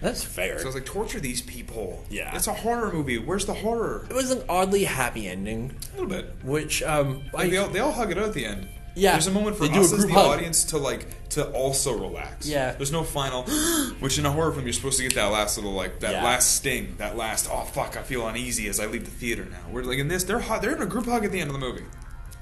[0.00, 0.58] That's fair.
[0.58, 2.04] so i was like torture these people.
[2.08, 2.34] Yeah.
[2.36, 3.18] it's a horror movie.
[3.18, 4.06] Where's the horror?
[4.08, 6.36] It was an oddly happy ending, a little bit.
[6.44, 9.12] Which um, like I, they, all, they all hug it out at the end Yeah,
[9.12, 10.26] there's a moment for they do a us as the hug.
[10.26, 12.72] audience to like to also relax Yeah.
[12.72, 13.42] there's no final
[14.00, 16.24] which in a horror film you're supposed to get that last little like that Yeah.
[16.24, 19.58] last sting that last oh fuck i feel uneasy as i leave the theater now
[19.70, 21.54] we're like in this they're hu- they're in a group hug at the end of
[21.54, 21.84] the movie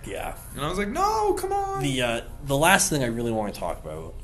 [0.06, 0.34] yeah.
[0.54, 3.52] and i was like no come on The uh, the last thing I really want
[3.52, 4.14] to talk about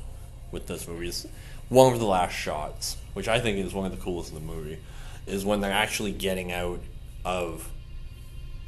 [0.51, 1.27] with this movie is
[1.69, 4.41] one of the last shots, which I think is one of the coolest in the
[4.53, 4.77] movie,
[5.25, 6.79] is when they're actually getting out
[7.25, 7.67] of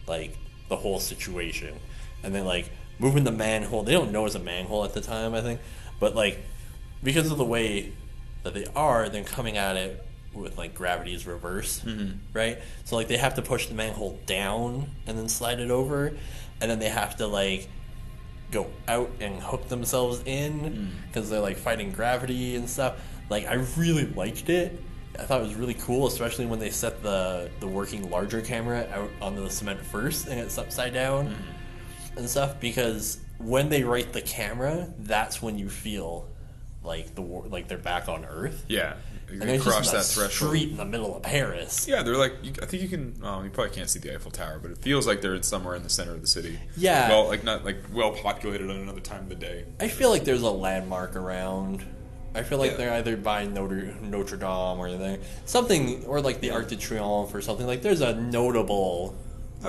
[0.08, 0.36] like
[0.70, 1.76] the whole situation,
[2.24, 2.70] and then like
[3.00, 3.84] moving the manhole.
[3.84, 5.60] They don't know it's a manhole at the time, I think,
[6.00, 6.40] but like
[7.04, 7.94] because of the way
[8.44, 12.18] that they are, they're coming at it with like gravity is reversed, mm-hmm.
[12.34, 12.60] right?
[12.84, 16.14] So like they have to push the manhole down and then slide it over,
[16.62, 17.70] and then they have to like
[18.52, 20.90] go out and hook themselves in mm.
[21.08, 23.02] because they're like fighting gravity and stuff.
[23.30, 24.80] Like I really liked it.
[25.18, 28.88] I thought it was really cool, especially when they set the the working larger camera
[28.94, 31.55] out onto the cement first and it's upside down mm-hmm.
[32.18, 32.60] And stuff.
[32.60, 36.28] Because when they right the camera, that's when you feel
[36.84, 38.64] like the war, like they're back on Earth.
[38.68, 38.94] yeah
[39.28, 41.88] And they cross that threshold street in the middle of Paris.
[41.88, 44.30] yeah they're like you, i think you can well you probably can't see the eiffel
[44.30, 47.10] tower but it feels like they're somewhere in the center of the city Yeah.
[47.10, 50.26] well like not like well populated on another time of the day I feel like
[50.26, 51.84] there's a landmark around.
[52.36, 52.78] I feel like Yeah.
[52.78, 57.34] they're either by Notre Notre Dame or they something, or like the Arc de Triomphe
[57.34, 57.66] or something.
[57.66, 59.16] Like there's a notable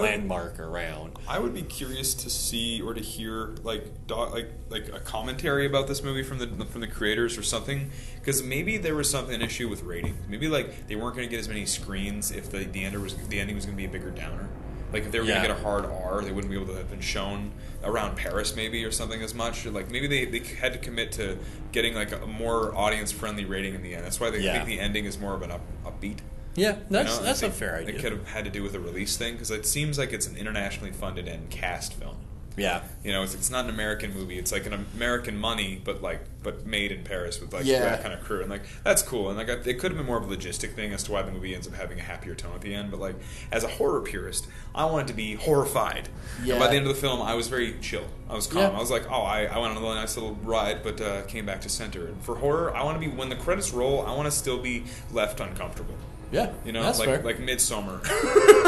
[0.03, 1.19] landmark around.
[1.29, 5.67] I would be curious to see or to hear like do, like like a commentary
[5.67, 9.35] about this movie from the from the creators or something because maybe there was something
[9.35, 10.17] an issue with ratings.
[10.29, 13.15] Maybe like they weren't going to get as many screens if the the end was
[13.29, 14.49] the ending was going to be a bigger downer.
[14.93, 15.37] Like if they were Yeah.
[15.43, 17.51] gonna get a hard R, they wouldn't be able to have been shown
[17.83, 19.67] around Paris maybe or something as much.
[19.67, 21.39] Like maybe they, they had to commit to
[21.73, 24.05] getting like a more audience friendly rating in the end.
[24.05, 24.53] That's why they Yeah.
[24.53, 26.19] think the ending is more of an up, upbeat.
[26.57, 27.27] Yeah, that's you know?
[27.27, 27.95] that's a fair idea.
[27.97, 30.27] It could have had to do with a release thing because it seems like it's
[30.27, 32.17] an internationally funded and cast film.
[32.57, 34.39] yeah, You know, it's, it's not an American movie.
[34.39, 37.81] It's like an American money, but like but made in Paris with like Yeah.
[37.81, 39.29] that kind of crew, and like that's cool.
[39.29, 41.31] And like it could have been more of a logistic thing as to why the
[41.31, 42.91] movie ends up having a happier tone at the end.
[42.91, 43.17] But like
[43.53, 46.09] as a horror purist, I wanted to be horrified.
[46.41, 48.07] And by the end of the film, I was very chill.
[48.31, 48.63] I was calm.
[48.73, 48.79] Yeah.
[48.79, 51.23] I was like, oh, I, I went on a really nice little ride, but uh,
[51.25, 52.07] came back to center.
[52.07, 54.59] And for horror, I want to be when the credits roll, I want to still
[54.63, 55.97] be left uncomfortable.
[56.33, 56.53] Yeah.
[56.65, 57.23] You know, like fair.
[57.23, 58.01] like Midsummer.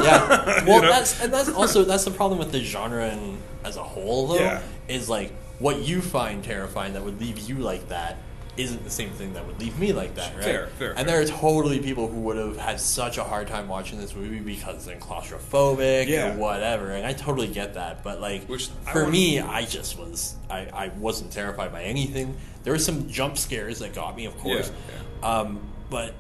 [0.03, 0.63] yeah.
[0.67, 0.89] Well, You know?
[0.89, 4.37] that's and that's also that's the problem with the genre and as a whole though
[4.39, 4.63] Yeah.
[4.89, 8.17] is like what you find terrifying that would leave you like that
[8.57, 10.43] isn't the same thing that would leave me like that, right?
[10.45, 11.05] Fair, fair, And fair.
[11.07, 14.41] there are totally people who would have had such a hard time watching this movie
[14.41, 16.35] because they're claustrophobic Yeah.
[16.35, 18.03] or whatever, and I totally get that.
[18.03, 22.37] But like, Which for wanna- me, I just was I, I wasn't terrified by anything.
[22.65, 24.73] There were some jump scares that got me, of course.
[25.23, 26.15] Yeah, Um, but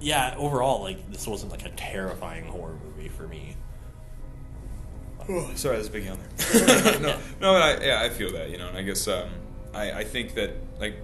[0.00, 3.56] yeah, overall, like this wasn't like a terrifying horror movie for me.
[5.28, 6.98] Oh, sorry, that's a big yawn there.
[7.00, 9.28] no, no, but I, yeah, I feel that, you know, and I guess um,
[9.74, 10.96] I, I think that like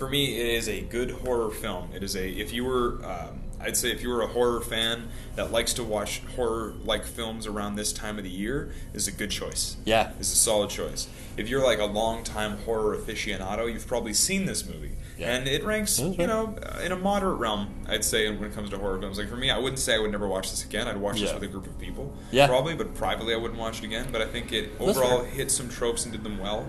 [0.00, 1.90] for me, it is a good horror film.
[1.94, 5.08] It is a if you were, um, I'd say if you were a horror fan
[5.36, 9.12] that likes to watch horror like films around this time of the year, is a
[9.12, 9.76] good choice.
[9.84, 10.12] Yeah.
[10.18, 11.06] is a solid choice.
[11.36, 15.34] If you're like a long time horror aficionado, you've probably seen this movie, Yeah.
[15.36, 17.68] and it ranks, you know, in a moderate realm.
[17.86, 19.18] I'd say when it comes to horror films.
[19.18, 20.88] Like for me, I wouldn't say I would never watch this again.
[20.88, 22.46] I'd watch this with a group of people, Yeah.
[22.46, 24.08] probably, but privately I wouldn't watch it again.
[24.10, 26.66] But I think it overall hit some tropes and did them well.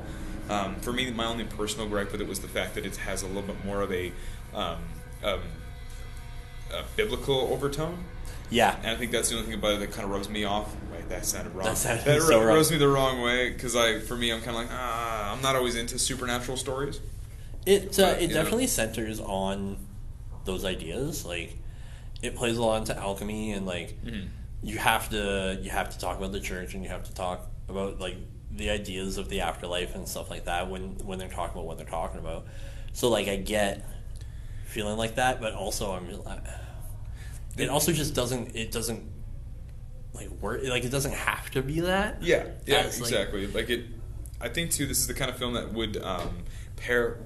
[0.50, 3.22] Um, for me, my only personal gripe with it was the fact that it has
[3.24, 4.12] a little bit more of a,
[4.54, 4.78] um,
[5.24, 5.40] um,
[6.74, 8.04] a biblical overtone.
[8.50, 8.76] Yeah.
[8.84, 10.76] And I think that's the only thing about it that kind of rubs me off.
[10.92, 11.68] Wait, that sounded wrong.
[11.68, 12.56] That sounded That so ru- wrong.
[12.58, 15.42] rubs me the wrong way because I, for me, I'm kind of like, ah, I'm
[15.42, 17.00] not always into supernatural stories.
[17.66, 18.34] It uh, But, it you know.
[18.36, 19.78] definitely centers on
[20.46, 21.26] those ideas.
[21.26, 21.58] Like
[22.22, 24.28] it plays a lot into alchemy and like Mm-hmm.
[24.64, 27.48] you have to you have to talk about the church and you have to talk
[27.70, 28.18] about like
[28.52, 31.78] the ideas of the afterlife and stuff like that when when they're talking about what
[31.78, 32.46] they're talking about.
[32.94, 33.88] So like I get
[34.66, 36.22] feeling like that, but also I'm just,
[37.58, 39.04] it also just doesn't it doesn't
[40.14, 42.22] like work like it doesn't have to be that.
[42.22, 43.48] Yeah, yeah, That's, like- exactly.
[43.48, 43.86] Like, it,
[44.40, 44.86] I think too.
[44.88, 46.40] This is the kind of film that would um,
[46.76, 47.20] pair,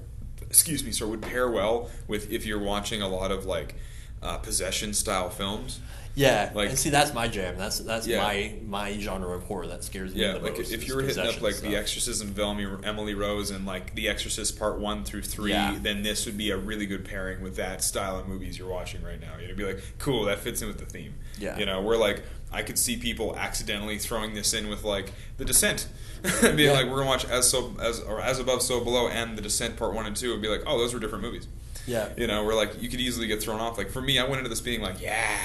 [0.48, 3.74] excuse me, sir, would pair well with if you're watching a lot of like
[4.22, 5.80] uh, possession style films.
[6.18, 7.58] Yeah, Like- and see that's my jam.
[7.58, 8.22] That's that's Yeah.
[8.22, 10.72] my my genre of horror that scares me Yeah, the like most.
[10.72, 11.70] if you were hitting up like stuff.
[11.70, 15.76] The Exorcism of Emily, Emily Rose and like The Exorcist Part One through Three, Yeah.
[15.80, 19.02] then this would be a really good pairing with that style of movies you're watching
[19.02, 19.34] right now.
[19.38, 21.14] You'd be like, cool, that fits in with the theme.
[21.38, 21.58] Yeah.
[21.58, 25.44] you know, we're like, I could see people accidentally throwing this in with like The
[25.44, 25.86] Descent,
[26.40, 26.72] being Yeah.
[26.72, 29.76] like, we're gonna watch as so as or as above, so below, and The Descent
[29.76, 31.46] Part One and Two, and be like, oh, those were different movies.
[31.86, 32.08] Yeah.
[32.16, 33.76] You know, we're like, you could easily get thrown off.
[33.76, 35.38] Like for me, I went into this being like, yeah.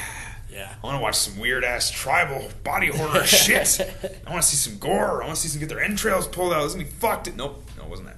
[0.51, 0.73] Yeah.
[0.83, 3.79] I want to watch some weird ass tribal body horror shit.
[4.27, 5.23] I want to see some gore.
[5.23, 6.63] I want to see some get their entrails pulled out.
[6.65, 7.33] It's gonna be fucked.
[7.35, 8.17] Nope, no, it wasn't that.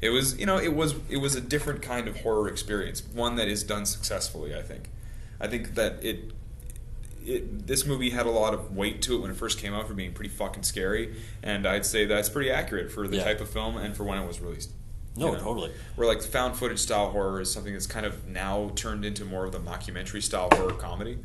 [0.00, 3.36] It was, you know, it was it was a different kind of horror experience, one
[3.36, 4.54] that is done successfully.
[4.56, 4.88] I think.
[5.40, 6.32] I think that it.
[7.26, 9.88] It, this movie had a lot of weight to it when it first came out
[9.88, 13.24] for being pretty fucking scary, and I'd say that's pretty accurate for the Yeah.
[13.24, 14.72] type of film and for when it was released.
[15.16, 15.42] No, You know?
[15.42, 15.72] totally.
[15.96, 19.46] Where like found footage style horror is something that's kind of now turned into more
[19.46, 21.16] of the mockumentary style horror comedy.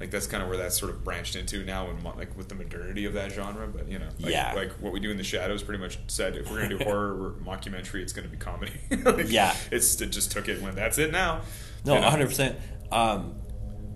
[0.00, 2.54] Like that's kind of where that's sort of branched into now, and like with the
[2.54, 3.66] modernity of that genre.
[3.66, 4.52] But you know, like, Yeah.
[4.54, 7.10] like what we do in the shadows pretty much said if we're gonna do horror
[7.20, 8.72] or mockumentary, it's gonna be comedy.
[9.04, 9.56] Like, Yeah.
[9.72, 11.40] it's it just took it when that's it now.
[11.84, 12.10] No, You know?
[12.10, 12.58] hundred percent.
[12.92, 13.34] Um,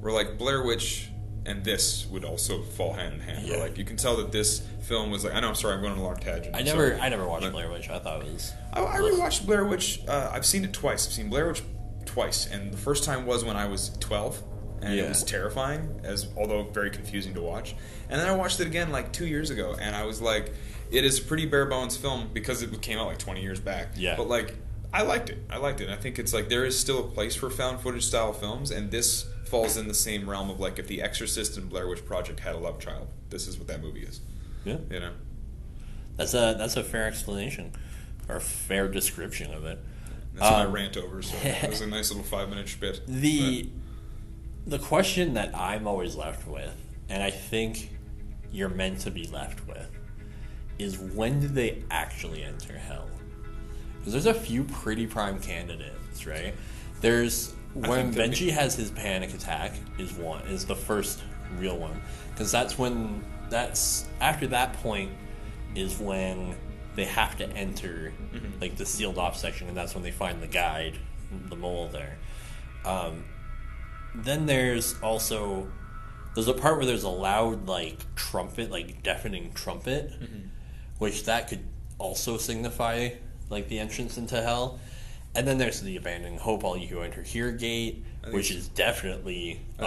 [0.00, 1.08] We're like Blair Witch
[1.46, 3.46] and this would also fall hand in hand.
[3.46, 3.56] Yeah.
[3.58, 5.92] like you can tell that this film was like I know I'm sorry I'm going
[5.92, 6.54] on a long tangent.
[6.56, 7.00] I never, sorry.
[7.00, 7.88] I never watched But- Blair Witch.
[7.88, 8.52] I thought it was.
[8.72, 10.00] I, I rewatched Blair Witch.
[10.08, 11.06] Uh, I've seen it twice.
[11.06, 11.62] I've seen Blair Witch
[12.06, 14.42] twice, and the first time was when I was 12,
[14.82, 15.04] and Yeah.
[15.04, 17.74] it was terrifying, as although very confusing to watch.
[18.10, 20.52] And then I watched it again like two years ago, and I was like,
[20.90, 23.88] it is a pretty bare bones film because it came out like 20 years back.
[23.96, 24.16] Yeah.
[24.16, 24.56] But like,
[24.92, 25.38] I liked it.
[25.48, 25.84] I liked it.
[25.84, 28.70] And I think it's like there is still a place for found footage style films,
[28.70, 32.04] and this falls in the same realm of like if The Exorcist and Blair Witch
[32.04, 34.20] Project had a love child, this is what that movie is.
[34.64, 35.12] Yeah, You know.
[36.16, 37.72] that's a that's a fair explanation,
[38.28, 39.78] or a fair description of it.
[40.34, 41.20] That's my Um, rant over.
[41.22, 43.00] So it was a nice little five minute spit.
[43.06, 43.70] The
[44.66, 46.74] the question that I'm always left with,
[47.08, 47.90] and I think
[48.52, 49.88] you're meant to be left with,
[50.78, 53.08] is when did they actually enter hell?
[53.98, 56.54] Because there's a few pretty prime candidates, right?
[57.00, 61.22] There's when Benji has his panic attack is one is the first
[61.58, 62.00] real one,
[62.30, 65.10] because that's when that's after that point
[65.74, 66.54] is when
[66.94, 68.12] they have to enter
[68.60, 70.98] like the sealed off section, and that's when they find the guide,
[71.48, 72.18] the mole there.
[72.84, 73.24] Um,
[74.14, 75.68] then there's also
[76.34, 80.12] there's a part where there's a loud like trumpet, like deafening trumpet,
[80.98, 81.60] which that could
[81.98, 83.10] also signify
[83.50, 84.78] like the entrance into hell.
[85.34, 89.60] And then there's the abandoned hope all you who enter here gate, which is definitely
[89.78, 89.84] a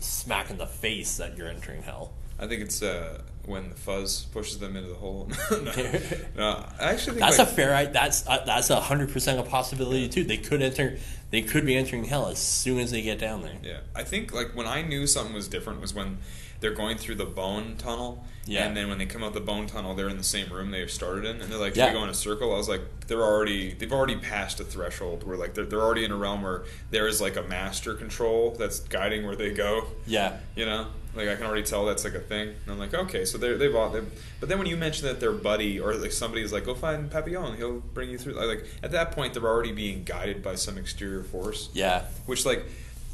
[0.00, 2.12] smack in the face that you're entering hell.
[2.38, 5.30] I think it's uh, when the fuzz pushes them into the hole.
[5.50, 5.58] no,
[6.36, 7.86] no, I actually think That's like, a fair.
[7.86, 10.24] That's uh, that's a hundred percent a possibility too.
[10.24, 10.98] They could enter.
[11.30, 13.56] They could be entering hell as soon as they get down there.
[13.62, 16.18] Yeah, I think like when I knew something was different was when
[16.60, 18.24] they're going through the bone tunnel.
[18.46, 18.64] Yeah.
[18.66, 20.86] And then when they come out the bone tunnel, they're in the same room they
[20.86, 21.88] started in, and they're like, Yeah.
[21.88, 25.22] "We go in a circle." I was like, "They're already they've already passed a threshold
[25.24, 28.56] where like they're, they're already in a realm where there is like a master control
[28.58, 32.14] that's guiding where they go." Yeah, You know, like I can already tell that's like
[32.14, 32.48] a thing.
[32.48, 33.94] And I'm like, okay, so they're they've all.
[34.40, 37.56] But then when you mention that their buddy or like somebody's like, go find Papillon,
[37.58, 38.32] he'll bring you through.
[38.32, 41.68] Like at that point, they're already being guided by some exterior force.
[41.74, 42.64] yeah, Which like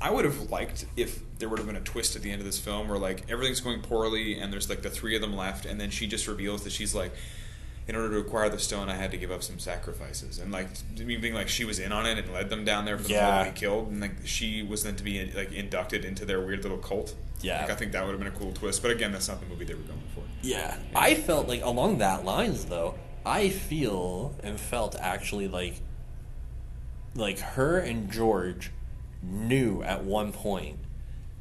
[0.00, 2.44] I would have liked if there would have been a twist at the end of
[2.46, 5.64] this film where like everything's going poorly and there's like the three of them left
[5.66, 7.12] and then she just reveals that she's like
[7.86, 10.68] in order to acquire the stone I had to give up some sacrifices and like
[10.98, 13.10] me being like she was in on it and led them down there for the
[13.14, 13.38] Yeah.
[13.38, 13.44] yeah.
[13.44, 16.62] to be killed and like she was then to be like inducted into their weird
[16.62, 17.14] little cult.
[17.40, 17.60] Yeah.
[17.62, 18.80] Like I think that would have been a cool twist.
[18.82, 20.22] But again, that's not the movie they were going for.
[20.42, 20.76] yeah.
[20.94, 22.94] I felt like along that lines though.
[23.26, 25.74] I feel and felt actually like
[27.14, 28.70] like her and George
[29.30, 30.78] knew at one point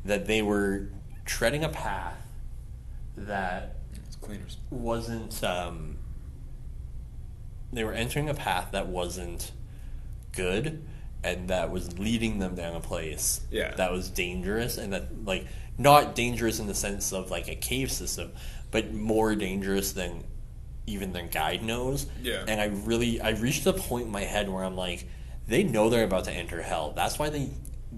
[0.06, 0.90] that they were
[1.26, 2.18] treading a path
[3.16, 3.76] that
[4.22, 4.58] cleaners.
[4.70, 5.98] wasn't um,
[7.72, 9.52] they were entering a path that wasn't
[10.34, 10.84] good
[11.24, 13.74] and that was leading them down a place Yeah.
[13.76, 17.92] that was dangerous and that like not dangerous in the sense of like a cave
[17.92, 18.32] system
[18.72, 20.24] but more dangerous than
[20.86, 22.44] even their guide knows Yeah.
[22.48, 25.08] and i really i reached a point in my head where i'm like
[25.48, 27.50] they know they're about to enter hell that's why they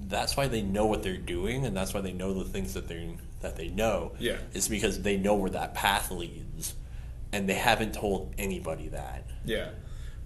[0.08, 2.88] that's why they know what they're doing and that's why they know the things that
[2.88, 4.38] they that they know Yeah.
[4.54, 6.76] it's because they know where that path leads
[7.32, 9.70] and they haven't told anybody that Yeah.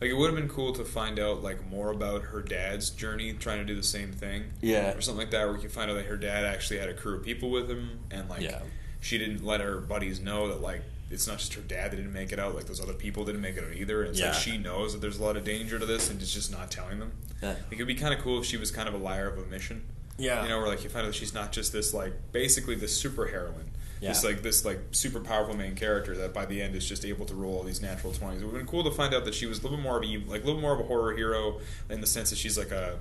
[0.02, 3.34] Like it would have been cool to find out like more about her dad's journey
[3.34, 4.46] trying to do the same thing.
[4.62, 4.94] Yeah.
[4.96, 6.94] Or something like that where you can find out that her dad actually had a
[6.94, 8.62] crew of people with him and like Yeah.
[9.02, 12.14] she didn't let her buddies know that like it's not just her dad that didn't
[12.14, 14.02] make it out, like those other people didn't make it out either.
[14.02, 14.28] And it's Yeah.
[14.32, 16.70] like she knows that there's a lot of danger to this and is just not
[16.72, 17.12] telling them.
[17.42, 17.50] Yeah.
[17.50, 19.84] Like, it'd be kind of cool if she was kind of a liar of omission.
[20.18, 20.44] Yeah.
[20.44, 22.96] You know, where like you find out that she's not just this like basically this
[22.96, 23.72] super heroine.
[24.02, 24.10] Yeah.
[24.10, 27.26] This like this like super powerful main character that by the end is just able
[27.26, 28.42] to roll all these natural twenties.
[28.42, 29.98] It would have been cool to find out that she was a little bit more
[29.98, 32.58] of a like a little more of a horror hero in the sense that she's
[32.58, 33.00] like a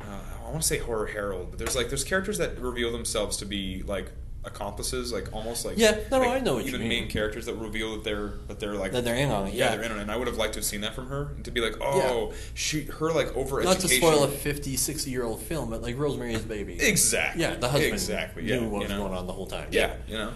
[0.00, 0.04] uh,
[0.46, 3.46] I want to say horror herald, but there's like there's characters that reveal themselves to
[3.46, 4.10] be like
[4.46, 6.88] accomplices, like almost like Yeah, no, like, I know what you even mean.
[6.88, 9.74] main characters that reveal that they're that they're like That they're in on it, yeah.
[9.74, 10.02] they're in on it.
[10.02, 11.76] And I would have liked to have seen that from her and to be like,
[11.80, 15.82] oh, she her like over not to spoil a 50 60 year old film but
[15.82, 18.98] like rosemary's baby exactly yeah the husband exactly knew yeah, what was know?
[18.98, 20.32] going on the whole time Yeah, you know,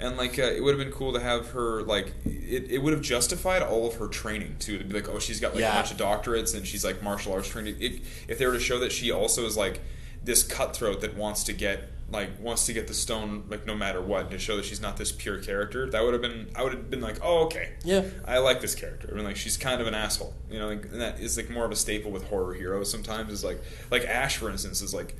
[0.00, 2.92] and like uh, it would have been cool to have her like it, it would
[2.92, 5.72] have justified all of her training too to be like oh she's got like Yeah.
[5.72, 8.60] a bunch of doctorates and she's like martial arts training It, if they were to
[8.60, 9.80] show that she also is like
[10.22, 14.00] this cutthroat that wants to get like wants to get the stone like no matter
[14.00, 16.72] what to show that she's not this pure character that would have been I would
[16.72, 17.74] have been like oh okay.
[17.84, 18.04] Yeah.
[18.24, 19.08] I like this character.
[19.12, 20.34] I mean like she's kind of an asshole.
[20.50, 23.32] You know like, and that is like more of a staple with horror heroes sometimes
[23.32, 25.16] is like like Ash for instance is like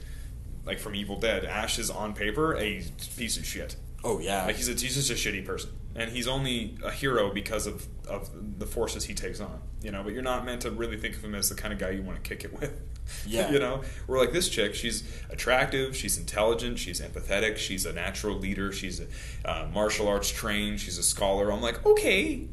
[0.65, 1.45] like from Evil Dead.
[1.45, 2.83] Ash is on paper a
[3.17, 6.29] piece of shit oh yeah like he's a, he's just a shitty person, and he's
[6.29, 9.61] only a hero because of of the forces he takes on.
[9.83, 11.79] You know, but you're not meant to really think of him as the kind of
[11.79, 12.81] guy you want to kick it with.
[13.27, 13.51] Yeah.
[13.51, 18.37] you know, we're like this chick, she's attractive, she's intelligent, she's empathetic, she's a natural
[18.37, 19.07] leader, she's a
[19.51, 21.51] uh, martial arts trained, she's a scholar.
[21.51, 22.49] I'm like, okay.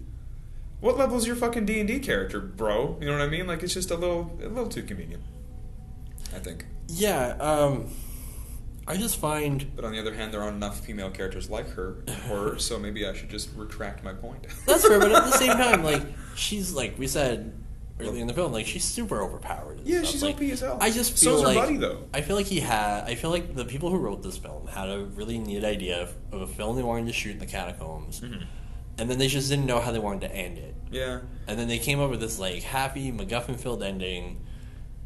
[0.80, 2.98] What level is your fucking D and D character, bro?
[3.02, 3.48] You know what I mean?
[3.48, 5.24] Like it's just a little, a little too convenient.
[6.34, 6.66] I think.
[6.88, 7.90] yeah um
[8.88, 11.96] i just find But on the other hand, there aren't enough female characters like her
[12.32, 14.46] or so maybe I should just retract my point.
[14.66, 16.04] that's fair but at the same time like
[16.36, 17.54] she's like we said
[18.00, 20.12] early in the film like she's super overpowered Yeah, stuff.
[20.12, 20.78] she's like, OP as hell.
[20.82, 22.04] i just So feel is her like buddy, though.
[22.14, 24.90] i feel like he had i feel like the people who wrote this film had
[24.90, 28.20] a really neat idea of, of a film they wanted to shoot in the catacombs
[28.20, 28.44] Mm-hmm.
[28.98, 31.68] and then they just didn't know how they wanted to end it yeah, and then
[31.68, 34.46] they came up with this like happy MacGuffin filled ending,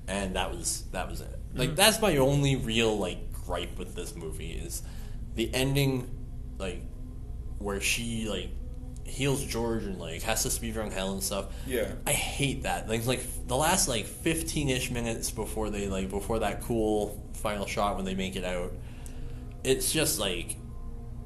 [0.08, 1.28] and that was that was it.
[1.30, 1.58] Mm-hmm.
[1.60, 4.84] Like that's my only real like gripe with this movie is
[5.34, 6.08] the ending,
[6.60, 6.84] like
[7.58, 8.50] where she like
[9.04, 11.48] heals George and like has to speed around hell and stuff.
[11.66, 11.92] Yeah.
[12.06, 12.88] I hate that.
[12.88, 17.66] Like like the last like fifteen ish minutes before they like before that cool final
[17.66, 18.72] shot when they make it out.
[19.64, 20.56] It's just like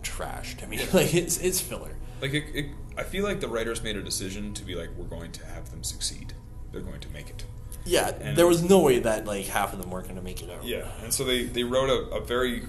[0.02, 0.78] trash to me.
[0.94, 1.98] like it's it's filler.
[2.22, 2.66] Like it, it,
[2.98, 5.70] I feel like the writers made a decision to be like, we're going to have
[5.72, 6.32] them succeed.
[6.72, 7.44] They're going to make it.
[7.86, 10.42] Yeah, And- there was no way that like half of them weren't going to make
[10.42, 10.64] it out.
[10.64, 12.64] Yeah, and so they they wrote a, a very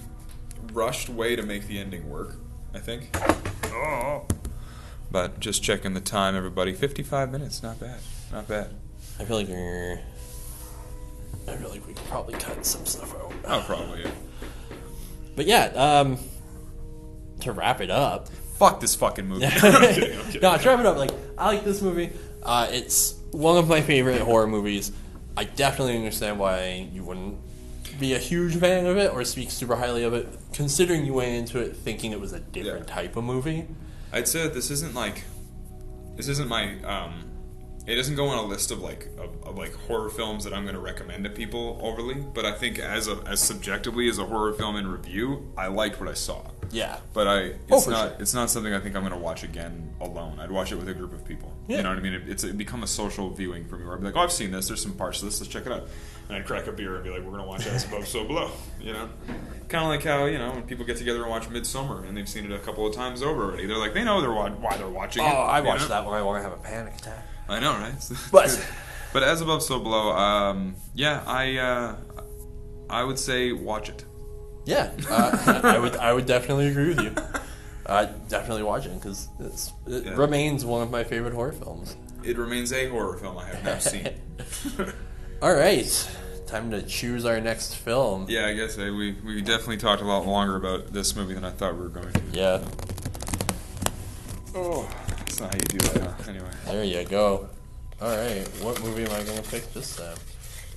[0.72, 2.36] rushed way to make the ending work.
[2.74, 3.16] I think.
[3.72, 4.26] Oh.
[5.10, 6.72] But just checking the time, everybody.
[6.72, 8.00] Fifty-five minutes, not bad,
[8.32, 8.70] not bad.
[9.20, 10.00] I feel like you're.
[11.46, 13.32] I feel like we could probably cut some stuff out.
[13.46, 14.02] Oh, probably.
[14.02, 14.10] Yeah.
[15.36, 16.18] But yeah, um,
[17.40, 18.28] to wrap it up.
[18.58, 19.42] Fuck this fucking movie.
[19.46, 20.40] no, I'm kidding, I'm kidding.
[20.40, 22.10] to wrap it up, like I like this movie.
[22.42, 24.90] Uh, it's one of my favorite horror movies.
[25.37, 27.39] I definitely understand why you wouldn't
[27.99, 31.32] be a huge fan of it or speak super highly of it, considering you went
[31.32, 32.95] into it thinking it was a different Yeah.
[32.95, 33.66] type of movie.
[34.12, 35.24] I'd say that this isn't like
[36.16, 37.30] this isn't my um
[37.87, 40.62] it doesn't go on a list of like of, of like horror films that I'm
[40.62, 44.24] going to recommend to people overly, but I think as a as subjectively as a
[44.24, 46.43] horror film in review, I liked what I saw.
[46.70, 46.98] Yeah.
[47.12, 47.38] But I
[47.68, 48.16] it's Oh, not sure.
[48.20, 50.38] it's not something I think I'm going to watch again alone.
[50.40, 51.52] I'd watch it with a group of people.
[51.68, 51.78] Yeah.
[51.78, 52.14] You know what I mean?
[52.14, 54.32] It, it's it become a social viewing for me where I'd be like, "Oh, I've
[54.32, 54.68] seen this.
[54.68, 55.40] There's some parts of this.
[55.40, 55.88] Let's check it out."
[56.28, 58.24] And I'd crack a beer and be like, "We're going to watch As Above, So
[58.24, 58.50] Below."
[58.80, 59.08] You know,
[59.68, 62.28] kind of like how you know when people get together and watch Midsummer and they've
[62.28, 63.66] seen it a couple of times over already.
[63.66, 65.30] They're like, they know they're wa- why they're watching Oh, it.
[65.30, 65.88] I watched know?
[65.88, 67.26] that when I want to have a panic attack.
[67.48, 67.94] I know, right?
[68.32, 68.66] But-
[69.12, 70.10] but as above, so below.
[70.12, 71.96] Um, yeah, I uh,
[72.90, 74.04] I would say watch it.
[74.64, 75.96] Yeah, uh, I would.
[75.96, 77.14] I would definitely agree with you.
[77.86, 79.28] Uh, definitely watch it because
[79.86, 80.14] it Yeah.
[80.14, 81.96] remains one of my favorite horror films.
[82.24, 84.08] It remains a horror film I have not seen.
[85.42, 86.10] All right,
[86.46, 88.24] time to choose our next film.
[88.30, 91.44] yeah, I guess uh, we we definitely talked a lot longer about this movie than
[91.44, 92.22] I thought we were going to.
[92.32, 92.64] Yeah,
[94.54, 94.88] Oh,
[95.18, 96.00] that's not how you do that.
[96.02, 96.30] Huh?
[96.30, 97.48] Anyway, there you go.
[98.00, 100.16] All right, what movie am I going to pick this time?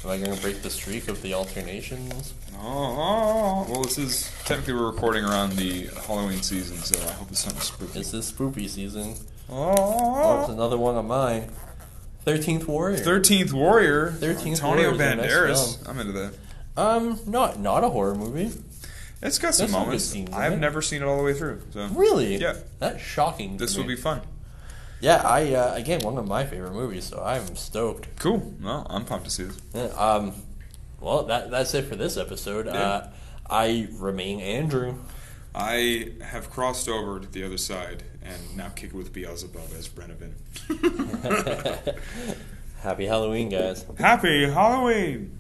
[0.03, 2.33] Am I going to break the streak of the alternations?
[2.59, 7.45] oh, well, this is technically we're recording around the Halloween season, so I hope it's
[7.45, 7.93] not spooky.
[7.99, 9.15] This is spoopy season.
[9.49, 11.49] Oh, Oh, it's another one of mine.
[12.25, 12.97] Thirteenth Warrior.
[12.97, 14.11] Thirteenth Warrior.
[14.19, 15.33] 13th Antonio Warrior is our next
[15.83, 15.89] Banderas.
[15.89, 16.33] I'm into that.
[16.75, 18.51] Um, not not a horror movie.
[19.21, 20.03] It's got some There's some moments.
[20.05, 20.57] scenes I've it.
[20.57, 21.61] never seen it all the way through.
[21.71, 22.35] So Really?
[22.37, 22.55] Yeah.
[22.79, 23.57] That's shocking.
[23.57, 24.21] this will be fun.
[24.99, 28.07] Yeah, I uh, again one of my favorite movies, so I'm stoked.
[28.19, 28.55] Cool.
[28.61, 29.57] Well, I'm pumped to see this.
[29.73, 30.33] Yeah, um,
[30.99, 32.67] well, that that's it for this episode.
[32.67, 33.07] Uh,
[33.49, 34.95] I remain Andrew.
[35.53, 39.87] I have crossed over to the other side and now kick it with Beelzebub as
[39.87, 40.33] Brennivan.
[42.81, 43.85] Happy Halloween, guys.
[43.97, 45.36] Happy Halloween!